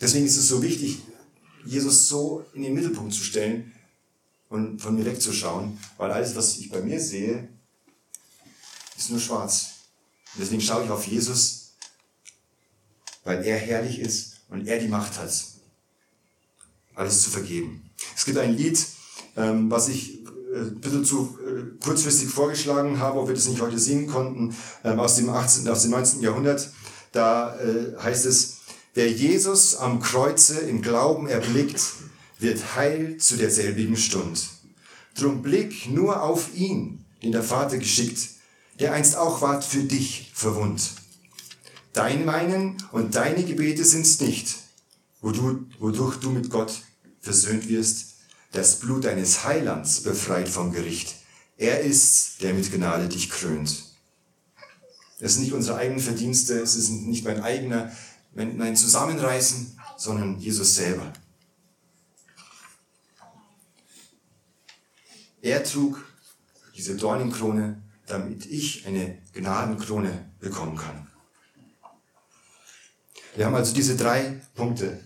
Deswegen 0.00 0.26
ist 0.26 0.36
es 0.36 0.48
so 0.48 0.62
wichtig, 0.62 0.98
Jesus 1.64 2.08
so 2.08 2.46
in 2.54 2.62
den 2.62 2.74
Mittelpunkt 2.74 3.12
zu 3.12 3.22
stellen 3.22 3.72
und 4.48 4.80
von 4.80 4.94
mir 4.94 5.04
wegzuschauen, 5.04 5.78
weil 5.98 6.10
alles, 6.10 6.34
was 6.34 6.56
ich 6.58 6.70
bei 6.70 6.80
mir 6.80 6.98
sehe, 7.00 7.48
ist 8.96 9.10
nur 9.10 9.20
schwarz. 9.20 9.72
Und 10.34 10.40
deswegen 10.40 10.62
schaue 10.62 10.84
ich 10.84 10.90
auf 10.90 11.06
Jesus, 11.06 11.72
weil 13.24 13.44
er 13.44 13.58
herrlich 13.58 13.98
ist 13.98 14.38
und 14.48 14.66
er 14.66 14.78
die 14.78 14.88
Macht 14.88 15.18
hat, 15.18 15.49
alles 16.94 17.22
zu 17.22 17.30
vergeben. 17.30 17.90
Es 18.16 18.24
gibt 18.24 18.38
ein 18.38 18.56
Lied, 18.56 18.84
ähm, 19.36 19.70
was 19.70 19.88
ich 19.88 20.24
äh, 20.52 20.58
ein 20.58 20.80
bisschen 20.80 21.04
zu 21.04 21.38
äh, 21.46 21.84
kurzfristig 21.84 22.28
vorgeschlagen 22.28 22.98
habe, 22.98 23.20
ob 23.20 23.28
wir 23.28 23.34
das 23.34 23.48
nicht 23.48 23.60
heute 23.60 23.78
singen 23.78 24.06
konnten, 24.06 24.54
ähm, 24.84 24.98
aus 24.98 25.16
dem 25.16 25.30
18., 25.30 25.68
aus 25.68 25.82
dem 25.82 25.92
19. 25.92 26.20
Jahrhundert. 26.22 26.70
Da 27.12 27.58
äh, 27.58 27.96
heißt 28.02 28.26
es, 28.26 28.58
wer 28.94 29.10
Jesus 29.10 29.76
am 29.76 30.00
Kreuze 30.00 30.58
im 30.60 30.82
Glauben 30.82 31.28
erblickt, 31.28 31.80
wird 32.38 32.76
heil 32.76 33.18
zu 33.18 33.36
derselbigen 33.36 33.96
Stund. 33.96 34.48
Drum 35.16 35.42
blick 35.42 35.90
nur 35.90 36.22
auf 36.22 36.54
ihn, 36.54 37.04
den 37.22 37.32
der 37.32 37.42
Vater 37.42 37.78
geschickt, 37.78 38.30
der 38.78 38.92
einst 38.94 39.16
auch 39.16 39.42
ward 39.42 39.64
für 39.64 39.82
dich 39.82 40.30
verwund. 40.34 40.82
Dein 41.92 42.24
Meinen 42.24 42.76
und 42.92 43.14
deine 43.14 43.44
Gebete 43.44 43.84
sind's 43.84 44.20
nicht, 44.20 44.56
wodurch 45.20 46.16
du 46.16 46.30
mit 46.30 46.50
Gott 46.50 46.82
versöhnt 47.20 47.68
wirst. 47.68 48.16
Das 48.52 48.80
Blut 48.80 49.04
deines 49.04 49.44
Heilands 49.44 50.02
befreit 50.02 50.48
vom 50.48 50.72
Gericht. 50.72 51.14
Er 51.56 51.80
ist's, 51.80 52.38
der 52.38 52.54
mit 52.54 52.72
Gnade 52.72 53.08
dich 53.08 53.30
krönt. 53.30 53.84
Es 55.18 55.34
sind 55.34 55.44
nicht 55.44 55.52
unsere 55.52 55.76
eigenen 55.76 56.00
Verdienste, 56.00 56.58
es 56.58 56.74
ist 56.74 56.90
nicht 56.90 57.24
mein 57.24 57.42
eigener, 57.42 57.92
mein 58.32 58.76
Zusammenreißen, 58.76 59.78
sondern 59.98 60.38
Jesus 60.38 60.74
selber. 60.74 61.12
Er 65.42 65.62
trug 65.62 66.02
diese 66.74 66.96
Dornenkrone 66.96 67.82
damit 68.10 68.46
ich 68.46 68.86
eine 68.86 69.18
Gnadenkrone 69.32 70.32
bekommen 70.40 70.76
kann. 70.76 71.06
Wir 73.36 73.46
haben 73.46 73.54
also 73.54 73.72
diese 73.72 73.96
drei 73.96 74.40
Punkte. 74.54 75.00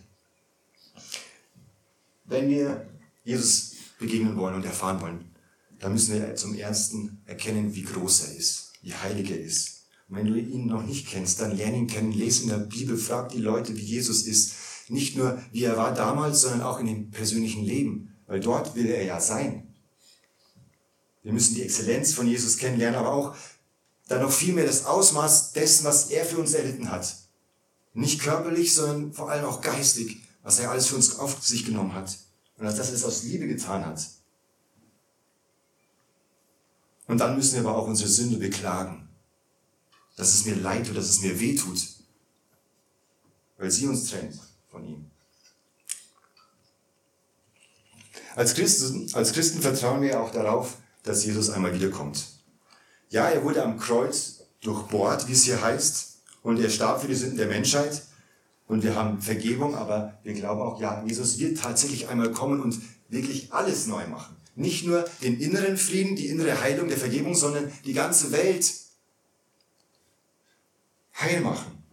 Wenn 2.25 2.49
wir 2.49 2.89
Jesus 3.25 3.73
begegnen 3.99 4.37
wollen 4.37 4.55
und 4.55 4.65
erfahren 4.65 5.01
wollen, 5.01 5.35
dann 5.79 5.93
müssen 5.93 6.15
wir 6.15 6.35
zum 6.37 6.55
Ersten 6.55 7.23
erkennen, 7.27 7.75
wie 7.75 7.83
groß 7.83 8.29
er 8.29 8.37
ist, 8.37 8.73
wie 8.83 8.95
heilig 8.95 9.31
er 9.31 9.41
ist. 9.41 9.87
Und 10.09 10.17
wenn 10.17 10.27
du 10.27 10.39
ihn 10.39 10.67
noch 10.67 10.85
nicht 10.85 11.07
kennst, 11.09 11.41
dann 11.41 11.57
lerne 11.57 11.77
ihn 11.77 11.87
kennen, 11.87 12.13
lese 12.13 12.45
in 12.45 12.49
der 12.49 12.59
Bibel, 12.59 12.97
frag 12.97 13.31
die 13.31 13.41
Leute, 13.41 13.77
wie 13.77 13.83
Jesus 13.83 14.23
ist. 14.23 14.55
Nicht 14.89 15.17
nur, 15.17 15.43
wie 15.53 15.65
er 15.65 15.77
war 15.77 15.95
damals, 15.95 16.43
sondern 16.43 16.63
auch 16.63 16.79
in 16.79 16.87
dem 16.87 17.11
persönlichen 17.11 17.65
Leben, 17.65 18.15
weil 18.27 18.41
dort 18.41 18.75
will 18.75 18.87
er 18.87 19.05
ja 19.05 19.21
sein. 19.21 19.75
Wir 21.23 21.33
müssen 21.33 21.55
die 21.55 21.63
Exzellenz 21.63 22.13
von 22.13 22.27
Jesus 22.27 22.59
kennenlernen, 22.59 23.01
aber 23.01 23.13
auch 23.13 23.37
dann 24.09 24.21
noch 24.21 24.33
viel 24.33 24.53
mehr 24.53 24.67
das 24.67 24.85
Ausmaß 24.85 25.53
dessen, 25.53 25.85
was 25.85 26.11
er 26.11 26.27
für 26.27 26.39
uns 26.39 26.53
erlitten 26.53 26.91
hat. 26.91 27.17
Nicht 27.95 28.21
körperlich, 28.21 28.75
sondern 28.75 29.13
vor 29.13 29.31
allem 29.31 29.47
auch 29.47 29.63
geistig, 29.63 30.21
was 30.45 30.61
er 30.61 30.71
alles 30.71 30.87
für 30.87 30.95
uns 30.95 31.19
auf 31.19 31.43
sich 31.43 31.65
genommen 31.65 31.95
hat. 31.95 32.17
Und 32.57 32.67
dass 32.67 32.79
er 32.79 32.95
es 32.95 33.05
aus 33.05 33.25
Liebe 33.25 33.49
getan 33.49 33.85
hat. 33.85 34.07
Und 37.09 37.19
dann 37.19 37.35
müssen 37.35 37.55
wir 37.55 37.69
aber 37.69 37.77
auch 37.77 37.89
unsere 37.89 38.09
Sünde 38.09 38.37
beklagen. 38.37 39.09
Dass 40.17 40.33
es 40.33 40.45
mir 40.45 40.55
leid 40.55 40.87
tut, 40.87 40.97
dass 40.97 41.09
es 41.09 41.21
mir 41.21 41.41
weh 41.41 41.57
tut. 41.57 41.81
Weil 43.59 43.71
sie 43.71 43.89
uns 43.89 44.09
trennt 44.09 44.39
von 44.71 44.87
ihm. 44.87 45.11
Als 48.37 48.55
Christen, 48.55 49.13
als 49.15 49.33
Christen 49.33 49.61
vertrauen 49.61 50.03
wir 50.03 50.21
auch 50.21 50.31
darauf, 50.31 50.77
dass 51.03 51.25
Jesus 51.25 51.51
einmal 51.51 51.75
wiederkommt. 51.75 52.27
Ja, 53.09 53.29
er 53.29 53.45
wurde 53.45 53.63
am 53.63 53.79
Kreuz 53.79 54.41
durchbohrt, 54.61 55.29
wie 55.29 55.33
es 55.33 55.45
hier 55.45 55.61
heißt, 55.61 56.19
und 56.43 56.59
er 56.61 56.71
starb 56.71 57.01
für 57.01 57.09
die 57.09 57.15
Sünden 57.15 57.39
der 57.39 57.47
Menschheit. 57.47 58.03
Und 58.67 58.83
wir 58.83 58.95
haben 58.95 59.21
Vergebung, 59.21 59.75
aber 59.75 60.19
wir 60.23 60.33
glauben 60.33 60.63
auch, 60.63 60.81
ja, 60.81 61.05
Jesus 61.05 61.39
wird 61.39 61.59
tatsächlich 61.59 62.09
einmal 62.09 62.33
kommen 62.33 62.61
und 62.61 62.81
wirklich 63.09 63.53
alles 63.53 63.87
neu 63.87 64.07
machen. 64.07 64.37
Nicht 64.57 64.87
nur 64.87 65.05
den 65.23 65.41
inneren 65.41 65.77
Frieden, 65.77 66.17
die 66.17 66.29
innere 66.29 66.61
Heilung 66.61 66.89
der 66.89 66.97
Vergebung, 66.97 67.35
sondern 67.35 67.71
die 67.85 67.93
ganze 67.93 68.33
Welt 68.33 68.73
heil 71.15 71.41
machen. 71.41 71.85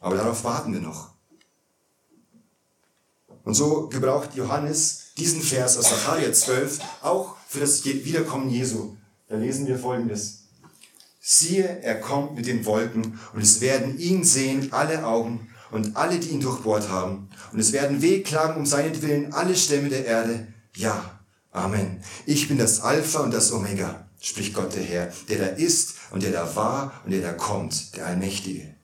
Aber 0.00 0.16
darauf 0.16 0.44
warten 0.44 0.72
wir 0.72 0.80
noch. 0.80 1.10
Und 3.44 3.54
so 3.54 3.88
gebraucht 3.88 4.34
Johannes 4.34 5.12
diesen 5.16 5.42
Vers 5.42 5.76
aus 5.76 5.88
Sacharja 5.90 6.32
12 6.32 6.78
auch 7.02 7.36
für 7.48 7.60
das 7.60 7.84
Wiederkommen 7.84 8.50
Jesu. 8.50 8.96
Da 9.28 9.36
lesen 9.36 9.66
wir 9.66 9.78
folgendes. 9.78 10.39
Siehe, 11.20 11.80
er 11.82 12.00
kommt 12.00 12.34
mit 12.34 12.46
den 12.46 12.64
Wolken 12.64 13.20
und 13.34 13.42
es 13.42 13.60
werden 13.60 13.98
ihn 13.98 14.24
sehen 14.24 14.72
alle 14.72 15.04
Augen 15.04 15.50
und 15.70 15.96
alle, 15.96 16.18
die 16.18 16.30
ihn 16.30 16.40
durchbohrt 16.40 16.88
haben. 16.88 17.28
Und 17.52 17.60
es 17.60 17.72
werden 17.72 18.00
wehklagen 18.00 18.56
um 18.56 18.66
seinetwillen 18.66 19.32
alle 19.32 19.54
Stämme 19.54 19.90
der 19.90 20.06
Erde. 20.06 20.48
Ja, 20.74 21.20
Amen. 21.52 22.02
Ich 22.26 22.46
bin 22.46 22.58
das 22.58 22.80
Alpha 22.80 23.20
und 23.20 23.34
das 23.34 23.52
Omega, 23.52 24.06
spricht 24.20 24.54
Gott 24.54 24.74
der 24.76 24.84
Herr, 24.84 25.12
der 25.28 25.38
da 25.38 25.46
ist 25.46 25.94
und 26.12 26.22
der 26.22 26.30
da 26.30 26.54
war 26.54 27.02
und 27.04 27.10
der 27.10 27.22
da 27.22 27.32
kommt, 27.32 27.96
der 27.96 28.06
Allmächtige. 28.06 28.74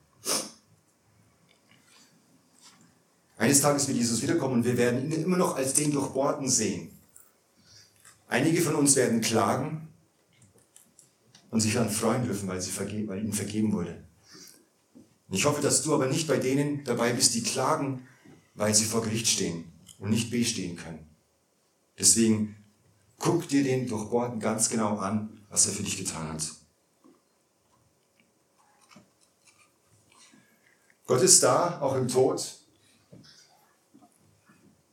Eines 3.37 3.61
Tages 3.61 3.87
wird 3.87 3.97
Jesus 3.97 4.21
wiederkommen 4.21 4.55
und 4.55 4.65
wir 4.65 4.77
werden 4.77 5.11
ihn 5.11 5.23
immer 5.23 5.37
noch 5.37 5.55
als 5.55 5.73
den 5.73 5.91
Durchbohrten 5.91 6.49
sehen. 6.49 6.91
Einige 8.27 8.61
von 8.61 8.75
uns 8.75 8.95
werden 8.95 9.21
klagen 9.21 9.87
und 11.49 11.61
sich 11.61 11.73
dann 11.73 11.89
freuen 11.89 12.25
dürfen, 12.25 12.47
weil, 12.47 12.61
sie 12.61 12.71
verge 12.71 13.07
weil 13.07 13.19
ihnen 13.19 13.33
vergeben 13.33 13.71
wurde. 13.71 14.03
Ich 15.29 15.45
hoffe, 15.45 15.61
dass 15.61 15.81
du 15.81 15.93
aber 15.93 16.07
nicht 16.07 16.27
bei 16.27 16.37
denen 16.37 16.83
dabei 16.83 17.13
bist, 17.13 17.35
die 17.35 17.43
klagen, 17.43 18.07
weil 18.55 18.73
sie 18.73 18.85
vor 18.85 19.01
Gericht 19.01 19.27
stehen 19.27 19.65
und 19.99 20.09
nicht 20.09 20.31
bestehen 20.31 20.77
können. 20.77 21.07
Deswegen 21.99 22.55
guck 23.19 23.47
dir 23.47 23.63
den 23.63 23.87
Durchbohrten 23.87 24.39
ganz 24.39 24.69
genau 24.69 24.97
an, 24.97 25.41
was 25.49 25.65
er 25.67 25.73
für 25.73 25.83
dich 25.83 25.97
getan 25.97 26.33
hat. 26.33 26.43
Gott 31.05 31.21
ist 31.21 31.41
da, 31.41 31.79
auch 31.79 31.95
im 31.95 32.07
Tod, 32.07 32.59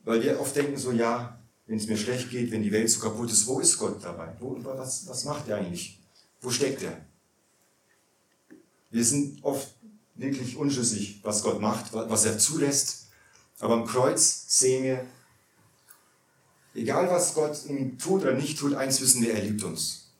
weil 0.05 0.23
wir 0.23 0.39
oft 0.39 0.55
denken 0.55 0.77
so, 0.77 0.91
ja, 0.91 1.39
wenn 1.67 1.77
es 1.77 1.87
mir 1.87 1.97
schlecht 1.97 2.29
geht, 2.29 2.51
wenn 2.51 2.63
die 2.63 2.71
Welt 2.71 2.89
so 2.89 3.01
kaputt 3.01 3.31
ist, 3.31 3.47
wo 3.47 3.59
ist 3.59 3.77
Gott 3.77 4.03
dabei? 4.03 4.33
Wo, 4.39 4.57
was, 4.63 5.07
was 5.07 5.25
macht 5.25 5.47
er 5.49 5.57
eigentlich? 5.57 5.99
Wo 6.41 6.49
steckt 6.51 6.83
er? 6.83 7.05
Wir 8.91 9.03
sind 9.03 9.43
oft 9.43 9.67
wirklich 10.15 10.55
unschlüssig, 10.55 11.19
was 11.23 11.43
Gott 11.43 11.59
macht, 11.59 11.93
was 11.93 12.25
er 12.25 12.37
zulässt. 12.37 13.07
Aber 13.59 13.73
am 13.75 13.85
Kreuz 13.85 14.45
sehen 14.47 14.83
wir, 14.83 15.05
Egal 16.75 17.09
was 17.09 17.33
Gott 17.33 17.57
tut 17.97 18.23
oder 18.23 18.33
nicht 18.33 18.59
tut, 18.59 18.73
eins 18.73 18.99
wissen 18.99 19.21
wir, 19.21 19.33
er 19.33 19.41
liebt 19.41 19.63
uns, 19.63 20.11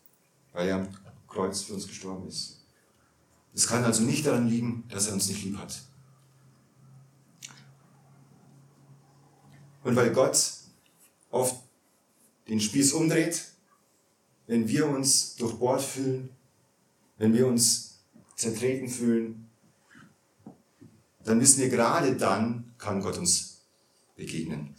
weil 0.53 0.69
er 0.69 0.75
am 0.77 0.87
Kreuz 1.27 1.63
für 1.63 1.73
uns 1.73 1.85
gestorben 1.85 2.27
ist. 2.29 2.61
Es 3.53 3.67
kann 3.67 3.83
also 3.83 4.03
nicht 4.03 4.25
daran 4.25 4.47
liegen, 4.47 4.85
dass 4.89 5.07
er 5.07 5.13
uns 5.13 5.27
nicht 5.27 5.43
lieb 5.43 5.57
hat. 5.57 5.81
Und 9.83 9.97
weil 9.97 10.13
Gott 10.13 10.37
oft 11.29 11.57
den 12.47 12.61
Spieß 12.61 12.93
umdreht, 12.93 13.43
wenn 14.47 14.67
wir 14.67 14.87
uns 14.87 15.35
durchbohrt 15.35 15.81
fühlen, 15.81 16.29
wenn 17.17 17.33
wir 17.33 17.47
uns 17.47 17.99
zertreten 18.35 18.89
fühlen, 18.89 19.49
dann 21.23 21.39
wissen 21.39 21.61
wir, 21.61 21.69
gerade 21.69 22.15
dann 22.15 22.73
kann 22.77 23.01
Gott 23.01 23.17
uns 23.17 23.61
begegnen. 24.15 24.75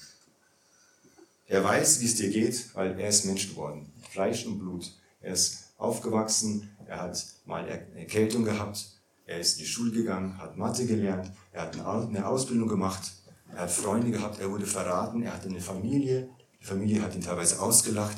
Er 1.47 1.63
weiß, 1.63 2.01
wie 2.01 2.07
es 2.07 2.17
dir 2.17 2.31
geht, 2.31 2.75
weil 2.75 2.99
er 2.99 3.09
ist 3.09 3.25
Mensch 3.25 3.49
geworden. 3.49 3.93
Fleisch 4.11 4.47
und 4.47 4.59
Blut. 4.59 4.93
Er 5.21 5.33
ist 5.33 5.71
aufgewachsen, 5.79 6.71
er 6.87 7.03
hat 7.03 7.25
mal 7.45 7.67
Erkältung 7.69 8.45
gehabt, 8.45 8.97
er 9.27 9.41
ist 9.41 9.59
in 9.59 9.65
die 9.65 9.71
Schule 9.71 9.91
gegangen, 9.91 10.39
hat 10.39 10.57
Mathe 10.57 10.87
gelernt, 10.87 11.33
er 11.53 11.63
hat 11.63 11.79
eine 11.79 12.27
Ausbildung 12.27 12.69
gemacht, 12.69 13.13
er 13.53 13.63
hat 13.63 13.71
Freunde 13.71 14.11
gehabt, 14.11 14.41
er 14.41 14.51
wurde 14.51 14.67
verraten, 14.67 15.23
er 15.23 15.35
hatte 15.35 15.49
eine 15.49 15.61
Familie, 15.61 16.29
die 16.61 16.65
Familie 16.65 17.03
hat 17.03 17.15
ihn 17.15 17.21
teilweise 17.21 17.61
ausgelacht. 17.61 18.17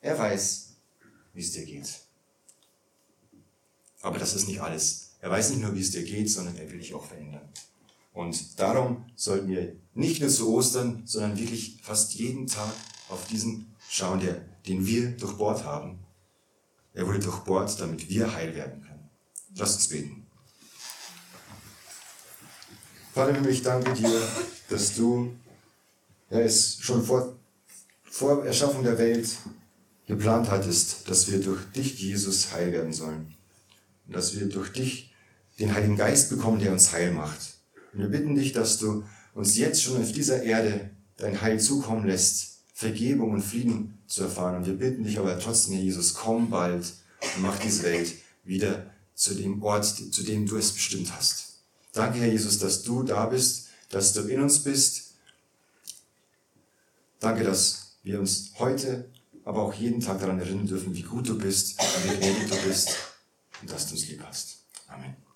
Er 0.00 0.18
weiß, 0.18 0.76
wie 1.34 1.40
es 1.40 1.52
dir 1.52 1.64
geht. 1.64 2.00
Aber 4.02 4.18
das 4.18 4.34
ist 4.34 4.46
nicht 4.46 4.60
alles. 4.60 5.16
Er 5.20 5.30
weiß 5.30 5.50
nicht 5.50 5.62
nur, 5.62 5.74
wie 5.74 5.80
es 5.80 5.90
dir 5.90 6.04
geht, 6.04 6.30
sondern 6.30 6.56
er 6.56 6.70
will 6.70 6.78
dich 6.78 6.94
auch 6.94 7.04
verändern. 7.04 7.48
Und 8.12 8.58
darum 8.58 9.06
sollten 9.16 9.48
wir 9.48 9.76
nicht 9.94 10.20
nur 10.20 10.30
zu 10.30 10.52
Ostern, 10.52 11.02
sondern 11.04 11.38
wirklich 11.38 11.80
fast 11.82 12.14
jeden 12.14 12.46
Tag 12.46 12.72
auf 13.08 13.26
diesen 13.26 13.74
schauen, 13.88 14.20
der, 14.20 14.44
den 14.66 14.86
wir 14.86 15.10
durchbohrt 15.10 15.64
haben. 15.64 15.98
Er 16.94 17.06
wurde 17.06 17.20
durchbohrt, 17.20 17.80
damit 17.80 18.08
wir 18.08 18.32
heil 18.32 18.54
werden 18.54 18.82
können. 18.82 19.10
Lass 19.54 19.74
uns 19.74 19.88
beten. 19.88 20.26
Vater, 23.14 23.48
ich 23.48 23.62
danke 23.62 23.92
dir, 23.94 24.22
dass 24.68 24.94
du 24.94 25.34
ja, 26.30 26.40
es 26.40 26.78
schon 26.80 27.04
vor, 27.04 27.36
vor 28.04 28.44
Erschaffung 28.44 28.82
der 28.82 28.98
Welt 28.98 29.28
geplant 30.08 30.50
hattest, 30.50 31.08
dass 31.08 31.30
wir 31.30 31.40
durch 31.40 31.60
dich, 31.76 32.00
Jesus, 32.00 32.52
heil 32.52 32.72
werden 32.72 32.92
sollen. 32.92 33.34
Und 34.06 34.16
dass 34.16 34.34
wir 34.34 34.48
durch 34.48 34.72
dich 34.72 35.14
den 35.58 35.74
Heiligen 35.74 35.96
Geist 35.96 36.30
bekommen, 36.30 36.58
der 36.58 36.72
uns 36.72 36.92
heil 36.92 37.12
macht. 37.12 37.38
Und 37.92 38.00
wir 38.00 38.08
bitten 38.08 38.34
dich, 38.34 38.52
dass 38.52 38.78
du 38.78 39.04
uns 39.34 39.56
jetzt 39.56 39.82
schon 39.82 40.00
auf 40.00 40.10
dieser 40.10 40.42
Erde 40.42 40.90
dein 41.18 41.40
Heil 41.40 41.60
zukommen 41.60 42.06
lässt, 42.06 42.58
Vergebung 42.72 43.32
und 43.32 43.42
Frieden 43.42 43.98
zu 44.06 44.22
erfahren. 44.22 44.56
Und 44.56 44.66
wir 44.66 44.74
bitten 44.74 45.04
dich 45.04 45.18
aber 45.18 45.38
trotzdem, 45.38 45.74
Herr 45.74 45.82
Jesus, 45.82 46.14
komm 46.14 46.48
bald 46.48 46.84
und 47.36 47.42
mach 47.42 47.58
diese 47.58 47.82
Welt 47.82 48.14
wieder 48.44 48.90
zu 49.14 49.34
dem 49.34 49.62
Ort, 49.62 49.84
zu 49.84 50.22
dem 50.22 50.46
du 50.46 50.56
es 50.56 50.72
bestimmt 50.72 51.12
hast. 51.14 51.58
Danke, 51.92 52.20
Herr 52.20 52.30
Jesus, 52.30 52.58
dass 52.58 52.82
du 52.82 53.02
da 53.02 53.26
bist, 53.26 53.68
dass 53.90 54.12
du 54.12 54.22
in 54.22 54.40
uns 54.40 54.60
bist. 54.60 55.14
Danke, 57.18 57.44
dass 57.44 57.96
wir 58.04 58.20
uns 58.20 58.52
heute, 58.58 59.10
aber 59.48 59.62
auch 59.62 59.72
jeden 59.72 60.00
Tag 60.00 60.20
daran 60.20 60.38
erinnern 60.38 60.66
dürfen, 60.66 60.94
wie 60.94 61.02
gut 61.02 61.26
du 61.26 61.38
bist, 61.38 61.80
wie 62.04 62.16
gnädig 62.16 62.50
du 62.50 62.68
bist 62.68 62.94
und 63.62 63.70
dass 63.70 63.86
du 63.86 63.94
uns 63.94 64.06
lieb 64.06 64.22
hast. 64.22 64.66
Amen. 64.88 65.27